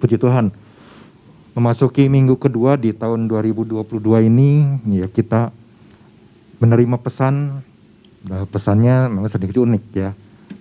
Puji 0.00 0.16
Tuhan. 0.16 0.48
Memasuki 1.52 2.08
minggu 2.08 2.40
kedua 2.40 2.80
di 2.80 2.96
tahun 2.96 3.28
2022 3.28 3.84
ini, 4.24 4.80
ya 4.88 5.06
kita 5.12 5.52
menerima 6.56 6.96
pesan, 6.96 7.60
nah, 8.24 8.48
pesannya 8.48 9.12
memang 9.12 9.28
sedikit 9.28 9.60
unik 9.60 9.84
ya. 9.92 10.16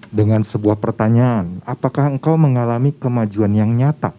Dengan 0.09 0.41
sebuah 0.41 0.81
pertanyaan, 0.81 1.61
apakah 1.63 2.09
engkau 2.09 2.33
mengalami 2.35 2.89
kemajuan 2.91 3.53
yang 3.53 3.69
nyata? 3.69 4.11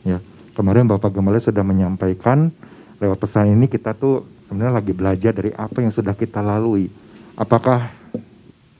Ya, 0.00 0.18
kemarin 0.56 0.88
Bapak 0.88 1.12
Gembala 1.12 1.36
sudah 1.36 1.60
menyampaikan 1.60 2.48
lewat 2.96 3.20
pesan 3.20 3.52
ini 3.52 3.68
kita 3.68 3.92
tuh 3.92 4.24
sebenarnya 4.48 4.80
lagi 4.80 4.92
belajar 4.96 5.36
dari 5.36 5.52
apa 5.52 5.84
yang 5.84 5.92
sudah 5.92 6.16
kita 6.16 6.40
lalui. 6.40 6.88
Apakah 7.36 7.92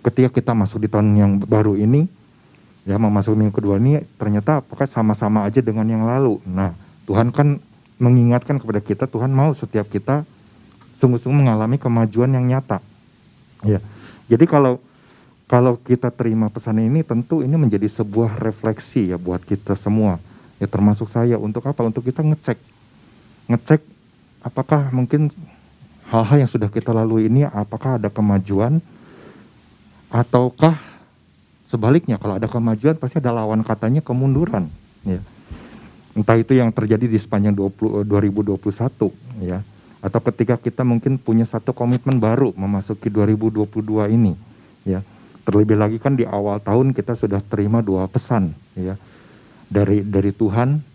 ketika 0.00 0.32
kita 0.32 0.52
masuk 0.56 0.84
di 0.84 0.88
tahun 0.88 1.12
yang 1.12 1.32
baru 1.45 1.76
ini, 1.76 2.08
ya 2.84 3.00
memasuki 3.00 3.36
minggu 3.36 3.56
kedua 3.56 3.80
ini 3.80 4.04
ternyata 4.20 4.60
apakah 4.60 4.84
sama-sama 4.84 5.44
aja 5.48 5.64
dengan 5.64 5.88
yang 5.88 6.04
lalu. 6.04 6.40
Nah, 6.44 6.76
Tuhan 7.08 7.32
kan 7.32 7.60
mengingatkan 7.96 8.60
kepada 8.60 8.80
kita, 8.84 9.04
Tuhan 9.08 9.32
mau 9.32 9.52
setiap 9.56 9.88
kita 9.88 10.28
sungguh-sungguh 11.00 11.44
mengalami 11.44 11.80
kemajuan 11.80 12.32
yang 12.32 12.44
nyata. 12.44 12.78
Ya. 13.64 13.80
Jadi 14.28 14.44
kalau 14.44 14.80
kalau 15.44 15.76
kita 15.76 16.08
terima 16.08 16.48
pesan 16.48 16.80
ini 16.80 17.04
tentu 17.04 17.44
ini 17.44 17.52
menjadi 17.56 17.84
sebuah 17.84 18.40
refleksi 18.40 19.12
ya 19.12 19.20
buat 19.20 19.44
kita 19.44 19.76
semua. 19.76 20.20
Ya 20.60 20.68
termasuk 20.68 21.08
saya 21.08 21.36
untuk 21.36 21.64
apa? 21.68 21.84
Untuk 21.84 22.04
kita 22.04 22.24
ngecek. 22.24 22.56
Ngecek 23.52 23.80
apakah 24.40 24.88
mungkin 24.92 25.28
hal-hal 26.08 26.44
yang 26.44 26.50
sudah 26.50 26.69
kita 26.69 26.92
lalui 26.92 27.28
ini 27.28 27.44
apakah 27.48 27.96
ada 28.00 28.08
kemajuan 28.12 28.80
ataukah 30.12 30.94
Sebaliknya 31.64 32.20
kalau 32.20 32.36
ada 32.36 32.46
kemajuan 32.46 32.96
pasti 33.00 33.18
ada 33.18 33.32
lawan 33.32 33.64
katanya 33.64 34.04
kemunduran. 34.04 34.68
Ya. 35.04 35.20
Entah 36.14 36.38
itu 36.38 36.54
yang 36.54 36.70
terjadi 36.70 37.10
di 37.10 37.18
sepanjang 37.18 37.56
20, 37.56 38.06
2021 38.06 39.10
ya. 39.42 39.58
Atau 40.04 40.20
ketika 40.20 40.60
kita 40.60 40.84
mungkin 40.84 41.16
punya 41.16 41.48
satu 41.48 41.72
komitmen 41.72 42.20
baru 42.20 42.52
memasuki 42.54 43.08
2022 43.08 44.12
ini 44.12 44.36
ya. 44.84 45.00
Terlebih 45.44 45.76
lagi 45.76 45.98
kan 46.00 46.16
di 46.16 46.24
awal 46.24 46.60
tahun 46.60 46.96
kita 46.96 47.16
sudah 47.16 47.40
terima 47.44 47.80
dua 47.84 48.08
pesan 48.08 48.52
ya. 48.76 48.96
Dari 49.68 50.04
dari 50.04 50.30
Tuhan 50.30 50.94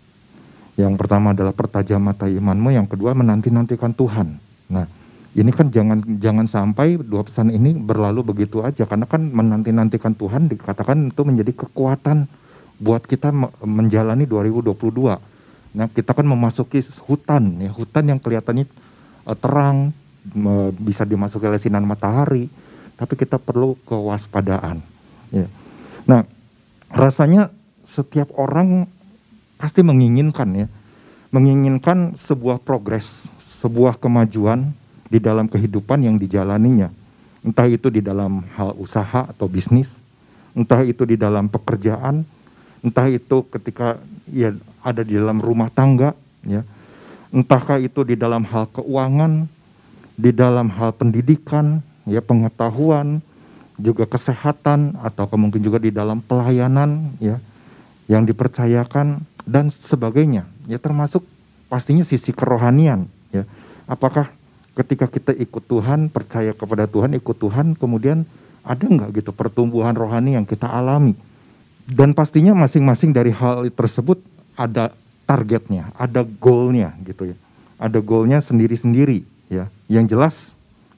yang 0.80 0.96
pertama 0.96 1.36
adalah 1.36 1.52
pertajam 1.52 2.00
mata 2.00 2.24
imanmu, 2.24 2.72
yang 2.72 2.88
kedua 2.88 3.12
menanti-nantikan 3.12 3.92
Tuhan. 3.92 4.40
Nah, 4.72 4.88
ini 5.30 5.54
kan 5.54 5.70
jangan 5.70 6.02
jangan 6.18 6.50
sampai 6.50 6.98
dua 6.98 7.22
pesan 7.22 7.54
ini 7.54 7.70
berlalu 7.78 8.26
begitu 8.34 8.66
aja 8.66 8.82
karena 8.82 9.06
kan 9.06 9.30
menanti-nantikan 9.30 10.18
Tuhan 10.18 10.50
dikatakan 10.50 11.14
itu 11.14 11.22
menjadi 11.22 11.54
kekuatan 11.54 12.26
buat 12.80 13.04
kita 13.06 13.30
menjalani 13.62 14.24
2022. 14.26 14.74
Nah, 15.70 15.86
kita 15.86 16.16
kan 16.16 16.26
memasuki 16.26 16.82
hutan 17.06 17.62
ya, 17.62 17.70
hutan 17.70 18.10
yang 18.10 18.18
kelihatannya 18.18 18.66
uh, 19.28 19.36
terang 19.38 19.94
bisa 20.82 21.06
dimasuki 21.06 21.46
oleh 21.46 21.62
sinar 21.62 21.84
matahari, 21.86 22.50
tapi 22.98 23.14
kita 23.14 23.38
perlu 23.38 23.78
kewaspadaan 23.86 24.82
ya. 25.30 25.46
Nah, 26.10 26.26
rasanya 26.90 27.54
setiap 27.86 28.34
orang 28.34 28.90
pasti 29.60 29.86
menginginkan 29.86 30.48
ya, 30.56 30.66
menginginkan 31.30 32.18
sebuah 32.18 32.58
progres, 32.64 33.30
sebuah 33.62 34.00
kemajuan 34.00 34.74
di 35.10 35.18
dalam 35.18 35.50
kehidupan 35.50 36.06
yang 36.06 36.16
dijalaninya. 36.16 36.88
Entah 37.42 37.66
itu 37.66 37.90
di 37.90 37.98
dalam 37.98 38.46
hal 38.54 38.78
usaha 38.78 39.26
atau 39.26 39.50
bisnis, 39.50 39.98
entah 40.54 40.86
itu 40.86 41.02
di 41.02 41.18
dalam 41.18 41.50
pekerjaan, 41.50 42.22
entah 42.80 43.10
itu 43.10 43.42
ketika 43.50 43.98
ya 44.30 44.54
ada 44.80 45.02
di 45.02 45.18
dalam 45.18 45.42
rumah 45.42 45.68
tangga, 45.68 46.14
ya. 46.46 46.62
Entahkah 47.30 47.78
itu 47.78 48.02
di 48.02 48.18
dalam 48.18 48.42
hal 48.42 48.66
keuangan, 48.74 49.46
di 50.18 50.34
dalam 50.34 50.66
hal 50.66 50.90
pendidikan, 50.90 51.78
ya 52.02 52.18
pengetahuan, 52.18 53.22
juga 53.80 54.04
kesehatan 54.04 55.00
atau 55.00 55.24
mungkin 55.40 55.64
juga 55.64 55.80
di 55.80 55.88
dalam 55.90 56.20
pelayanan 56.20 57.16
ya 57.18 57.40
yang 58.06 58.28
dipercayakan 58.28 59.24
dan 59.48 59.72
sebagainya 59.72 60.44
ya 60.68 60.76
termasuk 60.76 61.24
pastinya 61.72 62.04
sisi 62.04 62.30
kerohanian 62.36 63.08
ya 63.32 63.48
apakah 63.88 64.28
ketika 64.74 65.10
kita 65.10 65.32
ikut 65.34 65.64
Tuhan, 65.66 66.08
percaya 66.12 66.54
kepada 66.54 66.86
Tuhan, 66.86 67.16
ikut 67.18 67.36
Tuhan, 67.36 67.74
kemudian 67.74 68.22
ada 68.62 68.84
nggak 68.84 69.22
gitu 69.22 69.30
pertumbuhan 69.34 69.96
rohani 69.96 70.38
yang 70.38 70.46
kita 70.46 70.68
alami? 70.68 71.16
Dan 71.90 72.14
pastinya 72.14 72.54
masing-masing 72.54 73.10
dari 73.10 73.34
hal 73.34 73.66
tersebut 73.74 74.22
ada 74.54 74.94
targetnya, 75.26 75.90
ada 75.98 76.22
goalnya 76.22 76.94
gitu 77.02 77.34
ya. 77.34 77.36
Ada 77.80 77.98
goalnya 77.98 78.38
sendiri-sendiri 78.44 79.24
ya. 79.50 79.66
Yang 79.90 80.06
jelas 80.14 80.34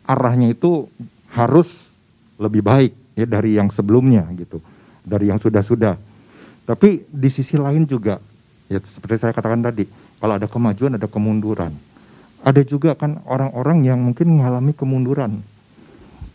arahnya 0.05 0.53
itu 0.53 0.91
harus 1.33 1.89
lebih 2.37 2.61
baik 2.61 2.93
ya 3.17 3.25
dari 3.25 3.57
yang 3.57 3.73
sebelumnya 3.73 4.27
gitu, 4.37 4.61
dari 5.07 5.33
yang 5.33 5.41
sudah-sudah. 5.41 5.97
Tapi 6.69 7.09
di 7.09 7.29
sisi 7.33 7.57
lain 7.57 7.89
juga 7.89 8.21
ya 8.69 8.83
seperti 8.83 9.17
saya 9.23 9.33
katakan 9.33 9.65
tadi, 9.65 9.89
kalau 10.21 10.37
ada 10.37 10.51
kemajuan 10.51 10.99
ada 10.99 11.09
kemunduran 11.09 11.73
ada 12.43 12.61
juga 12.67 12.99
kan 12.99 13.23
orang-orang 13.23 13.87
yang 13.87 14.03
mungkin 14.03 14.35
mengalami 14.35 14.75
kemunduran, 14.75 15.39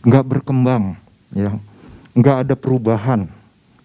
nggak 0.08 0.24
berkembang, 0.24 0.96
ya, 1.36 1.52
nggak 2.16 2.36
ada 2.48 2.54
perubahan, 2.56 3.28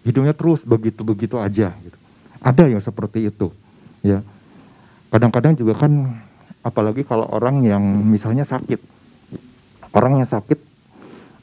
hidupnya 0.08 0.32
terus 0.32 0.64
begitu-begitu 0.64 1.36
aja. 1.36 1.76
Gitu. 1.76 1.98
Ada 2.40 2.72
yang 2.72 2.80
seperti 2.80 3.28
itu, 3.28 3.52
ya. 4.00 4.24
Kadang-kadang 5.12 5.60
juga 5.60 5.76
kan, 5.76 6.16
apalagi 6.64 7.04
kalau 7.04 7.28
orang 7.28 7.60
yang 7.68 7.84
misalnya 7.84 8.48
sakit, 8.48 8.80
orang 9.92 10.24
yang 10.24 10.28
sakit, 10.28 10.60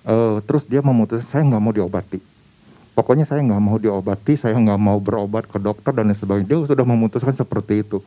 uh, 0.08 0.40
terus 0.48 0.64
dia 0.64 0.80
memutuskan 0.80 1.28
saya 1.28 1.42
nggak 1.44 1.62
mau 1.62 1.76
diobati. 1.76 2.18
Pokoknya 2.96 3.28
saya 3.28 3.44
nggak 3.44 3.62
mau 3.62 3.76
diobati, 3.76 4.32
saya 4.34 4.56
nggak 4.56 4.80
mau 4.80 4.96
berobat 4.96 5.44
ke 5.44 5.60
dokter 5.60 5.92
dan 5.92 6.08
lain 6.08 6.16
sebagainya. 6.16 6.48
Dia 6.48 6.58
sudah 6.64 6.84
memutuskan 6.88 7.36
seperti 7.36 7.84
itu 7.84 8.00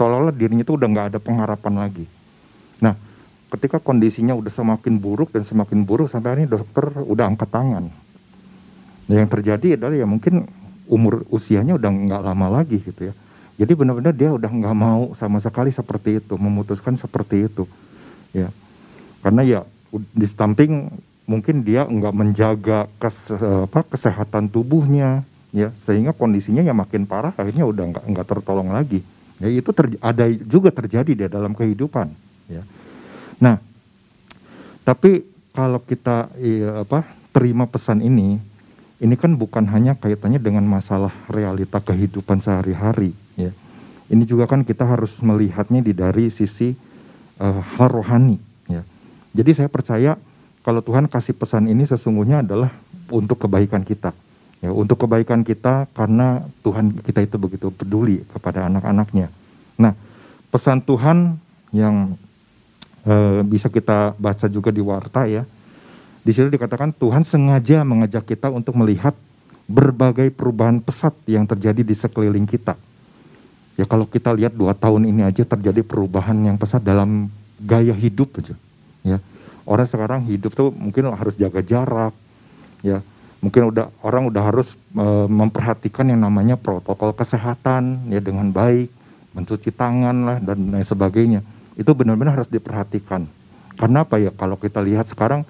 seolah-olah 0.00 0.32
dirinya 0.32 0.64
itu 0.64 0.80
udah 0.80 0.88
nggak 0.88 1.06
ada 1.12 1.18
pengharapan 1.20 1.74
lagi. 1.76 2.08
Nah, 2.80 2.96
ketika 3.52 3.76
kondisinya 3.76 4.32
udah 4.32 4.48
semakin 4.48 4.96
buruk 4.96 5.28
dan 5.28 5.44
semakin 5.44 5.84
buruk 5.84 6.08
sampai 6.08 6.40
ini 6.40 6.48
dokter 6.48 6.88
udah 7.04 7.28
angkat 7.28 7.52
tangan. 7.52 7.92
Nah, 9.04 9.14
yang 9.20 9.28
terjadi 9.28 9.76
adalah 9.76 9.92
ya 9.92 10.08
mungkin 10.08 10.48
umur 10.88 11.28
usianya 11.28 11.76
udah 11.76 11.92
nggak 11.92 12.22
lama 12.24 12.48
lagi 12.48 12.80
gitu 12.80 13.12
ya. 13.12 13.14
Jadi 13.60 13.76
benar-benar 13.76 14.16
dia 14.16 14.32
udah 14.32 14.48
nggak 14.48 14.72
mau 14.72 15.12
sama 15.12 15.36
sekali 15.36 15.68
seperti 15.68 16.16
itu, 16.16 16.40
memutuskan 16.40 16.96
seperti 16.96 17.44
itu, 17.44 17.68
ya. 18.32 18.48
Karena 19.20 19.44
ya 19.44 19.60
di 19.92 20.24
samping 20.24 20.88
mungkin 21.28 21.60
dia 21.60 21.84
nggak 21.84 22.14
menjaga 22.16 22.88
kes, 22.96 23.36
apa, 23.36 23.84
kesehatan 23.84 24.48
tubuhnya, 24.48 25.28
ya, 25.52 25.76
sehingga 25.84 26.16
kondisinya 26.16 26.64
ya 26.64 26.72
makin 26.72 27.04
parah, 27.04 27.36
akhirnya 27.36 27.68
udah 27.68 27.84
nggak 27.92 28.04
nggak 28.08 28.26
tertolong 28.32 28.72
lagi. 28.72 29.04
Ya 29.40 29.48
itu 29.48 29.72
ter, 29.72 29.96
ada 30.04 30.28
juga 30.44 30.68
terjadi 30.68 31.12
di 31.16 31.24
dalam 31.24 31.56
kehidupan. 31.56 32.12
Ya. 32.52 32.62
Nah, 33.40 33.56
tapi 34.84 35.24
kalau 35.56 35.80
kita 35.80 36.28
ya, 36.36 36.84
apa 36.84 37.08
terima 37.32 37.64
pesan 37.64 38.04
ini, 38.04 38.36
ini 39.00 39.14
kan 39.16 39.32
bukan 39.34 39.64
hanya 39.72 39.96
kaitannya 39.96 40.36
dengan 40.36 40.68
masalah 40.68 41.10
realita 41.32 41.80
kehidupan 41.80 42.44
sehari-hari. 42.44 43.16
Ya. 43.40 43.50
Ini 44.12 44.28
juga 44.28 44.44
kan 44.44 44.60
kita 44.60 44.84
harus 44.84 45.16
melihatnya 45.24 45.80
di 45.80 45.96
dari 45.96 46.28
sisi 46.28 46.76
uh, 47.40 47.64
hal 47.80 47.88
rohani. 47.88 48.36
Ya. 48.68 48.84
Jadi 49.32 49.56
saya 49.56 49.72
percaya 49.72 50.20
kalau 50.60 50.84
Tuhan 50.84 51.08
kasih 51.08 51.32
pesan 51.32 51.64
ini 51.72 51.88
sesungguhnya 51.88 52.44
adalah 52.44 52.68
untuk 53.08 53.40
kebaikan 53.40 53.80
kita 53.88 54.12
ya 54.60 54.70
untuk 54.72 55.04
kebaikan 55.04 55.40
kita 55.40 55.88
karena 55.96 56.44
Tuhan 56.60 57.00
kita 57.00 57.24
itu 57.24 57.36
begitu 57.40 57.72
peduli 57.72 58.24
kepada 58.28 58.68
anak-anaknya. 58.68 59.32
Nah, 59.80 59.96
pesan 60.52 60.84
Tuhan 60.84 61.40
yang 61.72 62.14
e, 63.08 63.40
bisa 63.48 63.72
kita 63.72 64.12
baca 64.20 64.46
juga 64.52 64.68
di 64.68 64.84
warta 64.84 65.24
ya. 65.24 65.48
Di 66.20 66.36
sini 66.36 66.52
dikatakan 66.52 66.92
Tuhan 66.92 67.24
sengaja 67.24 67.80
mengajak 67.80 68.28
kita 68.28 68.52
untuk 68.52 68.76
melihat 68.76 69.16
berbagai 69.64 70.28
perubahan 70.36 70.84
pesat 70.84 71.16
yang 71.24 71.48
terjadi 71.48 71.80
di 71.80 71.96
sekeliling 71.96 72.44
kita. 72.44 72.76
Ya 73.80 73.88
kalau 73.88 74.04
kita 74.04 74.36
lihat 74.36 74.52
dua 74.52 74.76
tahun 74.76 75.08
ini 75.08 75.24
aja 75.24 75.40
terjadi 75.40 75.80
perubahan 75.80 76.36
yang 76.44 76.60
pesat 76.60 76.84
dalam 76.84 77.32
gaya 77.56 77.96
hidup 77.96 78.36
aja. 78.36 78.52
Ya 79.00 79.16
orang 79.64 79.88
sekarang 79.88 80.20
hidup 80.28 80.52
tuh 80.52 80.68
mungkin 80.68 81.08
harus 81.16 81.38
jaga 81.40 81.64
jarak, 81.64 82.12
ya 82.84 83.00
mungkin 83.40 83.72
udah 83.72 83.88
orang 84.04 84.28
udah 84.28 84.42
harus 84.44 84.76
e, 84.92 85.06
memperhatikan 85.28 86.08
yang 86.08 86.20
namanya 86.20 86.60
protokol 86.60 87.16
kesehatan 87.16 88.12
ya 88.12 88.20
dengan 88.20 88.52
baik, 88.52 88.92
mencuci 89.32 89.72
tangan 89.72 90.16
lah 90.28 90.38
dan 90.40 90.70
lain 90.70 90.84
sebagainya. 90.84 91.40
Itu 91.76 91.96
benar-benar 91.96 92.40
harus 92.40 92.52
diperhatikan. 92.52 93.24
Karena 93.80 94.04
apa 94.04 94.20
ya? 94.20 94.28
Kalau 94.36 94.60
kita 94.60 94.84
lihat 94.84 95.08
sekarang 95.08 95.48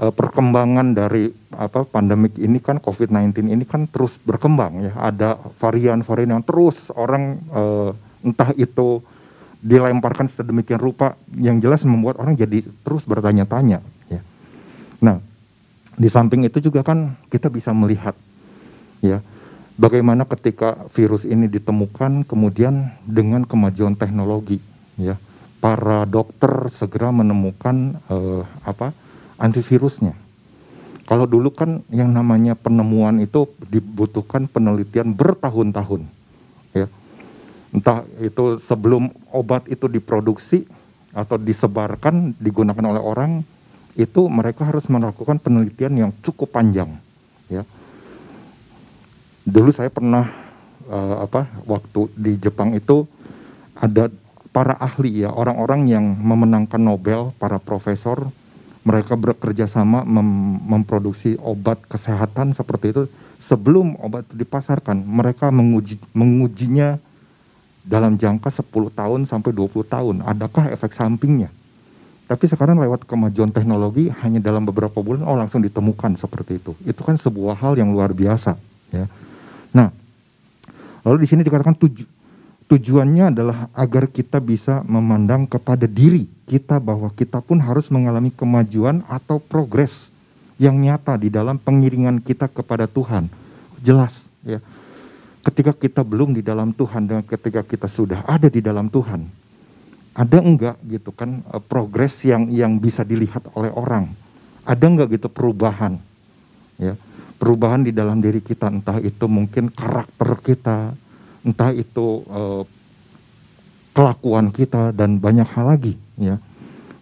uh, 0.00 0.12
perkembangan 0.12 0.96
dari 0.96 1.28
apa 1.52 1.84
pandemik 1.84 2.36
ini 2.40 2.60
kan 2.60 2.80
COVID-19 2.80 3.52
ini 3.52 3.64
kan 3.68 3.84
terus 3.88 4.16
berkembang 4.16 4.88
ya. 4.88 4.92
Ada 4.96 5.36
varian-varian 5.60 6.40
yang 6.40 6.44
terus 6.44 6.88
orang 6.96 7.40
uh, 7.52 7.92
entah 8.24 8.56
itu 8.56 9.04
dilemparkan 9.60 10.30
sedemikian 10.30 10.78
rupa 10.78 11.18
yang 11.34 11.58
jelas 11.58 11.82
membuat 11.82 12.20
orang 12.22 12.36
jadi 12.38 12.64
terus 12.84 13.04
bertanya-tanya 13.04 13.82
ya. 14.08 14.20
Nah, 15.02 15.20
di 15.96 16.08
samping 16.12 16.44
itu 16.44 16.60
juga 16.60 16.84
kan 16.84 17.16
kita 17.32 17.48
bisa 17.48 17.72
melihat 17.72 18.12
ya 19.00 19.24
bagaimana 19.80 20.28
ketika 20.28 20.76
virus 20.92 21.24
ini 21.24 21.48
ditemukan 21.48 22.28
kemudian 22.28 22.92
dengan 23.08 23.48
kemajuan 23.48 23.96
teknologi 23.96 24.60
ya 25.00 25.16
para 25.66 26.06
dokter 26.06 26.70
segera 26.70 27.10
menemukan 27.10 27.98
uh, 28.06 28.46
apa 28.62 28.92
antivirusnya. 29.40 30.14
Kalau 31.06 31.26
dulu 31.26 31.54
kan 31.54 31.86
yang 31.90 32.10
namanya 32.10 32.58
penemuan 32.58 33.22
itu 33.22 33.46
dibutuhkan 33.70 34.50
penelitian 34.50 35.14
bertahun-tahun, 35.14 36.02
ya. 36.74 36.90
Entah 37.70 38.02
itu 38.18 38.58
sebelum 38.58 39.14
obat 39.30 39.70
itu 39.70 39.86
diproduksi 39.86 40.66
atau 41.14 41.38
disebarkan 41.38 42.34
digunakan 42.42 42.82
oleh 42.90 43.02
orang, 43.02 43.30
itu 43.96 44.28
mereka 44.28 44.68
harus 44.68 44.84
melakukan 44.92 45.40
penelitian 45.40 45.96
yang 45.96 46.10
cukup 46.20 46.52
panjang, 46.52 47.00
ya. 47.48 47.64
Dulu 49.48 49.72
saya 49.72 49.88
pernah 49.88 50.28
uh, 50.92 51.24
apa 51.24 51.48
waktu 51.64 52.12
di 52.12 52.36
Jepang 52.36 52.76
itu 52.76 53.08
ada 53.72 54.12
para 54.52 54.76
ahli 54.76 55.24
ya 55.24 55.32
orang-orang 55.32 55.88
yang 55.88 56.04
memenangkan 56.04 56.80
Nobel, 56.80 57.32
para 57.40 57.56
profesor 57.56 58.28
mereka 58.84 59.16
bekerja 59.16 59.64
sama 59.64 60.04
mem 60.04 60.60
memproduksi 60.60 61.40
obat 61.40 61.80
kesehatan 61.88 62.52
seperti 62.52 62.92
itu. 62.92 63.02
Sebelum 63.40 63.96
obat 64.02 64.28
itu 64.28 64.44
dipasarkan 64.44 65.06
mereka 65.06 65.48
menguji 65.48 65.96
mengujinya 66.12 67.00
dalam 67.86 68.18
jangka 68.18 68.50
10 68.50 68.66
tahun 68.92 69.20
sampai 69.24 69.50
20 69.54 69.86
tahun. 69.86 70.16
Adakah 70.26 70.74
efek 70.74 70.92
sampingnya 70.92 71.48
tapi 72.26 72.44
sekarang 72.50 72.78
lewat 72.82 73.06
kemajuan 73.06 73.54
teknologi 73.54 74.10
hanya 74.22 74.42
dalam 74.42 74.66
beberapa 74.66 74.98
bulan 74.98 75.22
oh 75.26 75.38
langsung 75.38 75.62
ditemukan 75.62 76.18
seperti 76.18 76.58
itu 76.58 76.72
itu 76.82 77.00
kan 77.00 77.14
sebuah 77.14 77.54
hal 77.58 77.78
yang 77.78 77.94
luar 77.94 78.10
biasa 78.10 78.58
ya 78.90 79.06
nah 79.70 79.94
lalu 81.06 81.22
di 81.22 81.26
sini 81.30 81.46
dikatakan 81.46 81.78
tuju 81.78 82.04
tujuannya 82.66 83.30
adalah 83.30 83.58
agar 83.72 84.10
kita 84.10 84.42
bisa 84.42 84.82
memandang 84.86 85.46
kepada 85.46 85.86
diri 85.86 86.26
kita 86.46 86.78
bahwa 86.78 87.10
kita 87.14 87.42
pun 87.42 87.58
harus 87.58 87.90
mengalami 87.90 88.30
kemajuan 88.34 89.02
atau 89.10 89.38
progres 89.38 90.14
yang 90.56 90.78
nyata 90.78 91.18
di 91.20 91.28
dalam 91.28 91.60
pengiringan 91.60 92.22
kita 92.22 92.48
kepada 92.48 92.88
Tuhan. 92.88 93.28
Jelas 93.84 94.24
ya. 94.46 94.62
Ketika 95.44 95.70
kita 95.70 96.02
belum 96.02 96.34
di 96.34 96.42
dalam 96.42 96.74
Tuhan 96.74 97.06
dan 97.06 97.22
ketika 97.22 97.62
kita 97.62 97.86
sudah 97.86 98.26
ada 98.26 98.50
di 98.50 98.58
dalam 98.58 98.90
Tuhan, 98.90 99.30
ada 100.16 100.40
enggak 100.40 100.80
gitu 100.88 101.12
kan 101.12 101.44
eh, 101.44 101.60
progres 101.60 102.24
yang 102.24 102.48
yang 102.48 102.80
bisa 102.80 103.04
dilihat 103.04 103.44
oleh 103.52 103.68
orang? 103.76 104.08
Ada 104.64 104.84
enggak 104.88 105.20
gitu 105.20 105.28
perubahan? 105.28 106.00
Ya. 106.80 106.96
Perubahan 107.36 107.84
di 107.84 107.92
dalam 107.92 108.24
diri 108.24 108.40
kita 108.40 108.72
entah 108.72 108.96
itu 108.96 109.28
mungkin 109.28 109.68
karakter 109.68 110.40
kita, 110.40 110.96
entah 111.44 111.68
itu 111.76 112.24
uh, 112.32 112.64
kelakuan 113.92 114.48
kita 114.48 114.88
dan 114.96 115.20
banyak 115.20 115.44
hal 115.44 115.68
lagi 115.68 116.00
ya. 116.16 116.40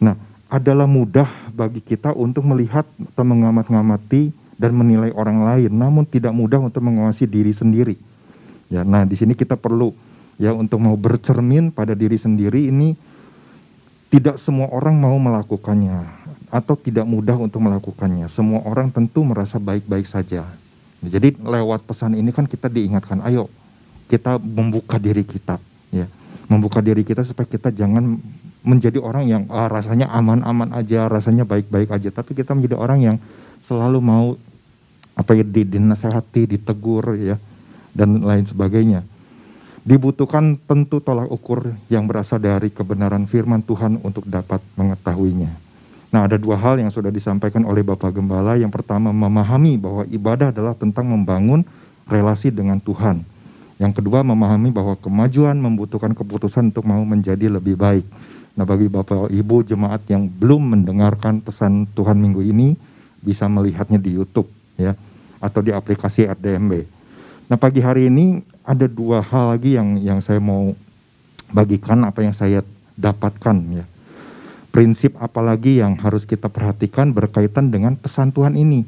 Nah, 0.03 0.19
adalah 0.51 0.91
mudah 0.91 1.31
bagi 1.55 1.79
kita 1.79 2.11
untuk 2.19 2.43
melihat 2.51 2.83
atau 3.15 3.23
mengamat-ngamati 3.23 4.35
dan 4.59 4.75
menilai 4.75 5.15
orang 5.15 5.43
lain, 5.43 5.71
namun 5.71 6.03
tidak 6.03 6.35
mudah 6.35 6.59
untuk 6.63 6.83
mengawasi 6.83 7.31
diri 7.31 7.55
sendiri. 7.55 7.95
Ya, 8.71 8.83
nah 8.83 9.07
di 9.07 9.15
sini 9.15 9.39
kita 9.39 9.55
perlu 9.55 9.95
ya 10.41 10.51
untuk 10.55 10.83
mau 10.83 10.95
bercermin 10.99 11.71
pada 11.71 11.95
diri 11.95 12.19
sendiri 12.19 12.71
ini 12.71 12.95
tidak 14.15 14.39
semua 14.39 14.71
orang 14.71 14.95
mau 14.95 15.19
melakukannya 15.19 16.07
atau 16.55 16.79
tidak 16.79 17.03
mudah 17.03 17.35
untuk 17.35 17.59
melakukannya. 17.59 18.31
Semua 18.31 18.63
orang 18.63 18.87
tentu 18.95 19.27
merasa 19.27 19.59
baik-baik 19.59 20.07
saja. 20.07 20.47
Jadi 21.03 21.35
lewat 21.43 21.83
pesan 21.83 22.15
ini 22.15 22.31
kan 22.31 22.47
kita 22.47 22.71
diingatkan, 22.71 23.27
ayo 23.27 23.51
kita 24.07 24.39
membuka 24.39 24.97
diri 25.03 25.27
kita, 25.27 25.59
ya 25.91 26.07
membuka 26.47 26.79
diri 26.79 27.03
kita 27.03 27.27
supaya 27.27 27.51
kita 27.51 27.75
jangan 27.75 28.23
menjadi 28.65 29.03
orang 29.03 29.25
yang 29.29 29.43
ah, 29.53 29.69
rasanya 29.69 30.09
aman-aman 30.15 30.73
aja, 30.73 31.11
rasanya 31.11 31.45
baik-baik 31.45 31.93
aja, 31.93 32.09
tapi 32.15 32.33
kita 32.33 32.57
menjadi 32.57 32.79
orang 32.79 33.01
yang 33.03 33.17
selalu 33.61 33.99
mau 34.01 34.27
apa 35.19 35.37
ya 35.37 35.45
dinasehati, 35.45 36.57
ditegur 36.57 37.19
ya 37.19 37.37
dan 37.93 38.23
lain 38.23 38.47
sebagainya. 38.47 39.03
Dibutuhkan 39.85 40.57
tentu 40.65 40.97
tolak 40.97 41.29
ukur 41.29 41.77
yang 41.93 42.09
berasal 42.09 42.41
dari 42.41 42.73
kebenaran 42.73 43.29
firman 43.29 43.61
Tuhan 43.61 44.01
untuk 44.01 44.25
dapat 44.25 44.65
mengetahuinya. 44.81 45.53
Nah, 46.09 46.25
ada 46.25 46.41
dua 46.41 46.57
hal 46.57 46.81
yang 46.81 46.89
sudah 46.89 47.13
disampaikan 47.13 47.69
oleh 47.69 47.85
Bapak 47.85 48.17
Gembala. 48.17 48.57
Yang 48.57 48.81
pertama, 48.81 49.13
memahami 49.13 49.77
bahwa 49.77 50.09
ibadah 50.09 50.57
adalah 50.57 50.73
tentang 50.73 51.13
membangun 51.13 51.69
relasi 52.09 52.49
dengan 52.49 52.81
Tuhan. 52.81 53.21
Yang 53.77 54.01
kedua, 54.01 54.25
memahami 54.25 54.73
bahwa 54.73 54.97
kemajuan 54.97 55.59
membutuhkan 55.61 56.17
keputusan 56.17 56.73
untuk 56.73 56.89
mau 56.89 57.05
menjadi 57.05 57.53
lebih 57.53 57.77
baik. 57.77 58.09
Nah, 58.57 58.65
bagi 58.65 58.89
Bapak 58.89 59.29
Ibu 59.29 59.69
jemaat 59.69 60.01
yang 60.09 60.25
belum 60.31 60.65
mendengarkan 60.81 61.45
pesan 61.45 61.91
Tuhan 61.93 62.17
minggu 62.17 62.41
ini, 62.41 62.79
bisa 63.21 63.51
melihatnya 63.53 64.01
di 64.01 64.17
YouTube 64.17 64.49
ya 64.81 64.97
atau 65.45 65.61
di 65.61 65.77
aplikasi 65.77 66.25
RDMB. 66.25 66.73
Nah, 67.53 67.61
pagi 67.61 67.85
hari 67.85 68.09
ini 68.09 68.54
ada 68.65 68.89
dua 68.89 69.21
hal 69.21 69.55
lagi 69.55 69.77
yang 69.77 70.01
yang 70.01 70.19
saya 70.25 70.41
mau 70.41 70.73
bagikan 71.53 72.01
apa 72.09 72.25
yang 72.25 72.33
saya 72.33 72.65
dapatkan 72.97 73.57
ya. 73.71 73.85
Prinsip 74.75 75.15
apalagi 75.23 75.79
yang 75.79 75.95
harus 76.01 76.27
kita 76.27 76.51
perhatikan 76.51 77.15
berkaitan 77.15 77.71
dengan 77.71 77.95
pesan 77.95 78.35
Tuhan 78.35 78.59
ini 78.59 78.83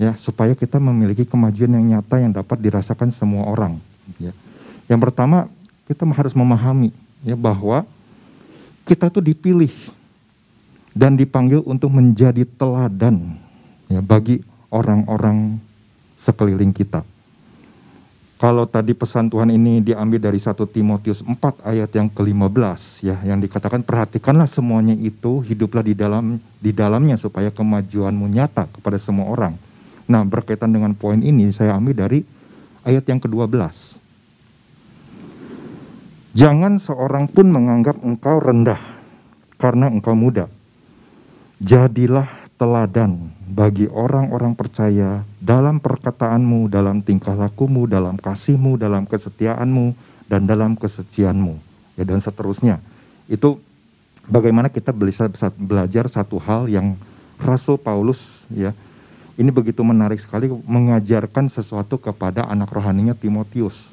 ya 0.00 0.14
supaya 0.16 0.54
kita 0.54 0.80
memiliki 0.80 1.26
kemajuan 1.28 1.74
yang 1.76 1.84
nyata 1.98 2.22
yang 2.22 2.32
dapat 2.32 2.56
dirasakan 2.62 3.12
semua 3.12 3.44
orang 3.44 3.76
ya. 4.16 4.32
Yang 4.88 5.00
pertama, 5.10 5.50
kita 5.84 6.08
harus 6.08 6.32
memahami 6.32 6.94
ya 7.26 7.36
bahwa 7.36 7.84
kita 8.88 9.12
tuh 9.12 9.20
dipilih 9.20 9.74
dan 10.96 11.18
dipanggil 11.18 11.60
untuk 11.68 11.92
menjadi 11.92 12.48
teladan 12.56 13.36
ya 13.92 14.00
bagi 14.00 14.40
orang-orang 14.72 15.60
sekeliling 16.16 16.72
kita. 16.72 17.04
Kalau 18.38 18.70
tadi 18.70 18.94
pesan 18.94 19.26
Tuhan 19.26 19.50
ini 19.50 19.82
diambil 19.82 20.22
dari 20.22 20.38
1 20.38 20.54
Timotius 20.70 21.26
4 21.26 21.58
ayat 21.66 21.90
yang 21.90 22.06
ke-15 22.06 23.02
ya 23.02 23.18
yang 23.26 23.42
dikatakan 23.42 23.82
perhatikanlah 23.82 24.46
semuanya 24.46 24.94
itu 24.94 25.42
hiduplah 25.42 25.82
di 25.82 25.98
dalam 25.98 26.38
di 26.62 26.70
dalamnya 26.70 27.18
supaya 27.18 27.50
kemajuanmu 27.50 28.30
nyata 28.30 28.70
kepada 28.70 28.94
semua 28.94 29.26
orang. 29.26 29.58
Nah, 30.06 30.22
berkaitan 30.22 30.70
dengan 30.70 30.94
poin 30.94 31.18
ini 31.18 31.50
saya 31.50 31.74
ambil 31.74 31.98
dari 31.98 32.22
ayat 32.86 33.10
yang 33.10 33.18
ke-12. 33.18 33.58
Jangan 36.38 36.78
seorang 36.78 37.26
pun 37.26 37.50
menganggap 37.50 37.98
engkau 38.06 38.38
rendah 38.38 38.78
karena 39.58 39.90
engkau 39.90 40.14
muda. 40.14 40.46
Jadilah 41.58 42.37
teladan 42.58 43.30
bagi 43.46 43.86
orang-orang 43.86 44.52
percaya 44.52 45.22
dalam 45.38 45.78
perkataanmu, 45.78 46.66
dalam 46.66 47.00
tingkah 47.00 47.38
lakumu, 47.38 47.86
dalam 47.86 48.18
kasihmu, 48.18 48.76
dalam 48.76 49.06
kesetiaanmu, 49.06 49.94
dan 50.26 50.44
dalam 50.44 50.74
kesucianmu. 50.74 51.56
Ya, 51.94 52.04
dan 52.04 52.18
seterusnya. 52.18 52.82
Itu 53.30 53.62
bagaimana 54.26 54.68
kita 54.68 54.92
belajar 55.56 56.04
satu 56.10 56.36
hal 56.42 56.66
yang 56.66 56.98
Rasul 57.38 57.78
Paulus 57.78 58.44
ya 58.50 58.74
ini 59.38 59.54
begitu 59.54 59.86
menarik 59.86 60.18
sekali 60.18 60.50
mengajarkan 60.50 61.46
sesuatu 61.46 61.94
kepada 61.94 62.42
anak 62.50 62.74
rohaninya 62.74 63.14
Timotius 63.14 63.86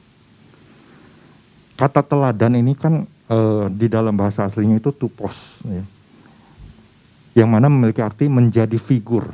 kata 1.75 2.01
teladan 2.01 2.55
ini 2.55 2.73
kan 2.73 3.03
e, 3.27 3.37
di 3.71 3.87
dalam 3.91 4.15
bahasa 4.15 4.47
aslinya 4.47 4.79
itu 4.79 4.91
tupos, 4.95 5.59
ya. 5.67 5.83
Yang 7.35 7.51
mana 7.51 7.67
memiliki 7.67 7.99
arti 7.99 8.31
menjadi 8.31 8.79
figur, 8.79 9.27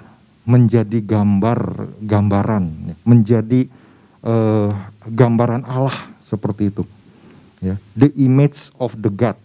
menjadi 0.43 0.99
gambar, 1.05 1.85
gambaran, 2.01 2.97
menjadi 3.05 3.69
e, 4.25 4.35
gambaran 5.05 5.61
Allah 5.69 5.93
seperti 6.25 6.73
itu, 6.73 6.83
ya. 7.61 7.77
The 7.93 8.09
image 8.17 8.73
of 8.81 8.97
the 8.97 9.13
God, 9.13 9.37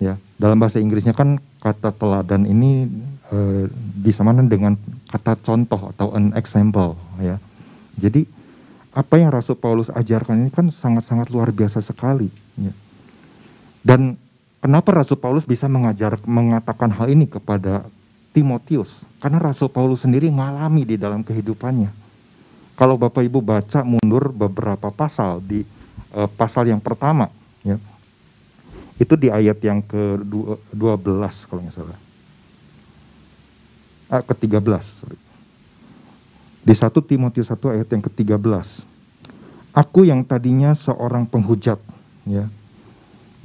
ya. 0.00 0.16
Dalam 0.40 0.56
bahasa 0.56 0.80
Inggrisnya 0.80 1.12
kan 1.12 1.36
kata 1.60 1.92
teladan 1.92 2.48
ini 2.48 2.88
e, 3.28 3.68
disamakan 4.00 4.48
dengan 4.48 4.72
kata 5.12 5.36
contoh 5.44 5.92
atau 5.92 6.16
an 6.16 6.32
example, 6.32 6.96
ya. 7.20 7.36
Jadi 8.00 8.24
apa 8.96 9.20
yang 9.20 9.28
Rasul 9.28 9.60
Paulus 9.60 9.92
ajarkan 9.92 10.48
ini 10.48 10.48
kan 10.48 10.72
sangat-sangat 10.72 11.28
luar 11.28 11.52
biasa 11.52 11.84
sekali. 11.84 12.32
Ya. 12.56 12.72
Dan 13.84 14.16
kenapa 14.66 14.98
Rasul 14.98 15.14
Paulus 15.14 15.46
bisa 15.46 15.70
mengajar 15.70 16.18
mengatakan 16.26 16.90
hal 16.90 17.06
ini 17.06 17.30
kepada 17.30 17.86
Timotius. 18.34 19.06
Karena 19.22 19.38
Rasul 19.38 19.70
Paulus 19.70 20.02
sendiri 20.02 20.26
ngalami 20.26 20.82
di 20.82 20.98
dalam 20.98 21.22
kehidupannya. 21.22 21.88
Kalau 22.74 22.98
Bapak 22.98 23.22
Ibu 23.22 23.40
baca 23.40 23.86
mundur 23.86 24.34
beberapa 24.34 24.90
pasal 24.90 25.38
di 25.40 25.62
uh, 26.12 26.28
pasal 26.28 26.68
yang 26.68 26.82
pertama, 26.82 27.30
ya, 27.64 27.80
itu 29.00 29.16
di 29.16 29.32
ayat 29.32 29.56
yang 29.64 29.80
ke-12 29.80 31.32
kalau 31.48 31.62
nggak 31.64 31.72
salah. 31.72 31.98
Ah, 34.12 34.20
ke-13, 34.20 34.82
sorry. 34.84 35.18
Di 36.66 36.74
1 36.76 36.92
Timotius 37.08 37.48
1 37.48 37.80
ayat 37.80 37.88
yang 37.88 38.02
ke-13. 38.04 38.84
Aku 39.72 40.04
yang 40.04 40.20
tadinya 40.20 40.76
seorang 40.76 41.24
penghujat, 41.24 41.80
ya. 42.28 42.44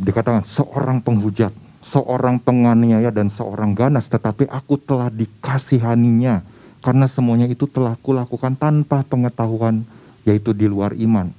Dikatakan 0.02 0.42
seorang 0.42 0.98
penghujat, 0.98 1.54
seorang 1.86 2.42
penganiaya 2.42 3.14
dan 3.14 3.30
seorang 3.30 3.78
ganas, 3.78 4.10
tetapi 4.10 4.50
aku 4.50 4.82
telah 4.82 5.14
dikasihaninya 5.14 6.42
karena 6.82 7.06
semuanya 7.06 7.46
itu 7.46 7.70
telah 7.70 7.94
kulakukan 8.02 8.58
tanpa 8.58 9.06
pengetahuan, 9.06 9.86
yaitu 10.26 10.58
di 10.58 10.66
luar 10.66 10.98
iman. 10.98 11.30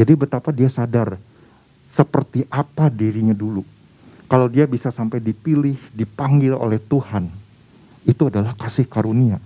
Jadi 0.00 0.12
betapa 0.16 0.48
dia 0.48 0.72
sadar 0.72 1.20
seperti 1.84 2.48
apa 2.48 2.88
dirinya 2.88 3.36
dulu. 3.36 3.60
Kalau 4.24 4.48
dia 4.48 4.64
bisa 4.64 4.88
sampai 4.88 5.20
dipilih, 5.20 5.76
dipanggil 5.92 6.56
oleh 6.56 6.80
Tuhan, 6.80 7.28
itu 8.08 8.32
adalah 8.32 8.56
kasih 8.56 8.88
karunia. 8.88 9.36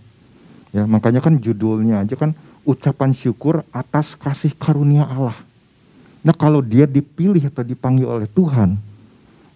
Ya, 0.71 0.87
makanya 0.87 1.19
kan 1.19 1.35
judulnya 1.43 2.07
aja 2.07 2.15
kan 2.15 2.39
ucapan 2.63 3.11
syukur 3.11 3.67
atas 3.75 4.15
kasih 4.15 4.55
karunia 4.55 5.03
Allah. 5.03 5.35
Nah, 6.27 6.35
kalau 6.35 6.59
dia 6.59 6.91
dipilih 6.91 7.47
atau 7.47 7.63
dipanggil 7.63 8.11
oleh 8.11 8.27
Tuhan, 8.27 8.75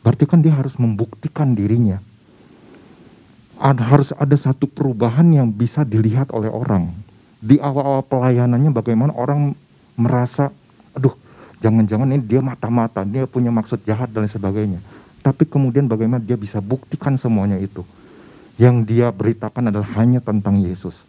Berarti 0.00 0.24
kan 0.24 0.40
dia 0.40 0.56
harus 0.56 0.80
membuktikan 0.80 1.52
dirinya. 1.52 2.00
Ada, 3.60 3.82
harus 3.84 4.10
ada 4.16 4.32
satu 4.32 4.64
perubahan 4.64 5.28
yang 5.28 5.52
bisa 5.52 5.84
dilihat 5.84 6.32
oleh 6.32 6.48
orang. 6.48 6.88
Di 7.40 7.60
awal-awal 7.60 8.04
pelayanannya 8.08 8.72
bagaimana 8.72 9.12
orang 9.12 9.52
merasa, 10.00 10.48
aduh 10.96 11.12
jangan-jangan 11.60 12.08
ini 12.08 12.24
dia 12.24 12.40
mata-mata, 12.40 13.04
dia 13.04 13.28
punya 13.28 13.52
maksud 13.52 13.84
jahat 13.84 14.08
dan 14.08 14.24
sebagainya. 14.24 14.80
Tapi 15.20 15.44
kemudian 15.44 15.84
bagaimana 15.84 16.24
dia 16.24 16.40
bisa 16.40 16.64
buktikan 16.64 17.20
semuanya 17.20 17.60
itu. 17.60 17.84
Yang 18.56 18.76
dia 18.88 19.12
beritakan 19.12 19.68
adalah 19.68 19.88
hanya 20.00 20.24
tentang 20.24 20.64
Yesus. 20.64 21.04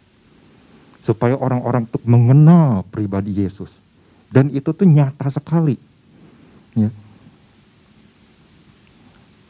Supaya 1.00 1.40
orang-orang 1.40 1.88
untuk 1.88 2.04
mengenal 2.04 2.84
pribadi 2.92 3.40
Yesus. 3.40 3.81
Dan 4.32 4.48
itu 4.48 4.72
tuh 4.72 4.88
nyata 4.88 5.28
sekali. 5.28 5.76
Ya. 6.72 6.88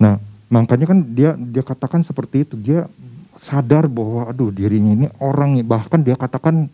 Nah, 0.03 0.19
makanya 0.51 0.91
kan 0.91 0.99
dia 1.07 1.39
dia 1.39 1.63
katakan 1.63 2.03
seperti 2.03 2.43
itu. 2.43 2.59
Dia 2.59 2.91
sadar 3.39 3.87
bahwa 3.87 4.27
aduh 4.27 4.51
dirinya 4.51 4.91
ini 4.91 5.07
orang 5.23 5.63
bahkan 5.63 6.03
dia 6.03 6.19
katakan 6.19 6.67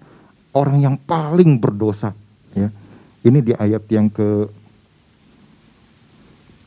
orang 0.56 0.80
yang 0.80 0.96
paling 0.96 1.60
berdosa, 1.60 2.16
ya. 2.56 2.72
Ini 3.20 3.38
di 3.44 3.52
ayat 3.52 3.84
yang 3.92 4.08
ke 4.08 4.48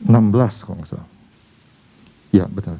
16 0.06 0.62
kalau 0.62 0.78
nggak 0.78 0.88
salah. 0.88 1.08
Ya, 2.30 2.46
betul. 2.46 2.78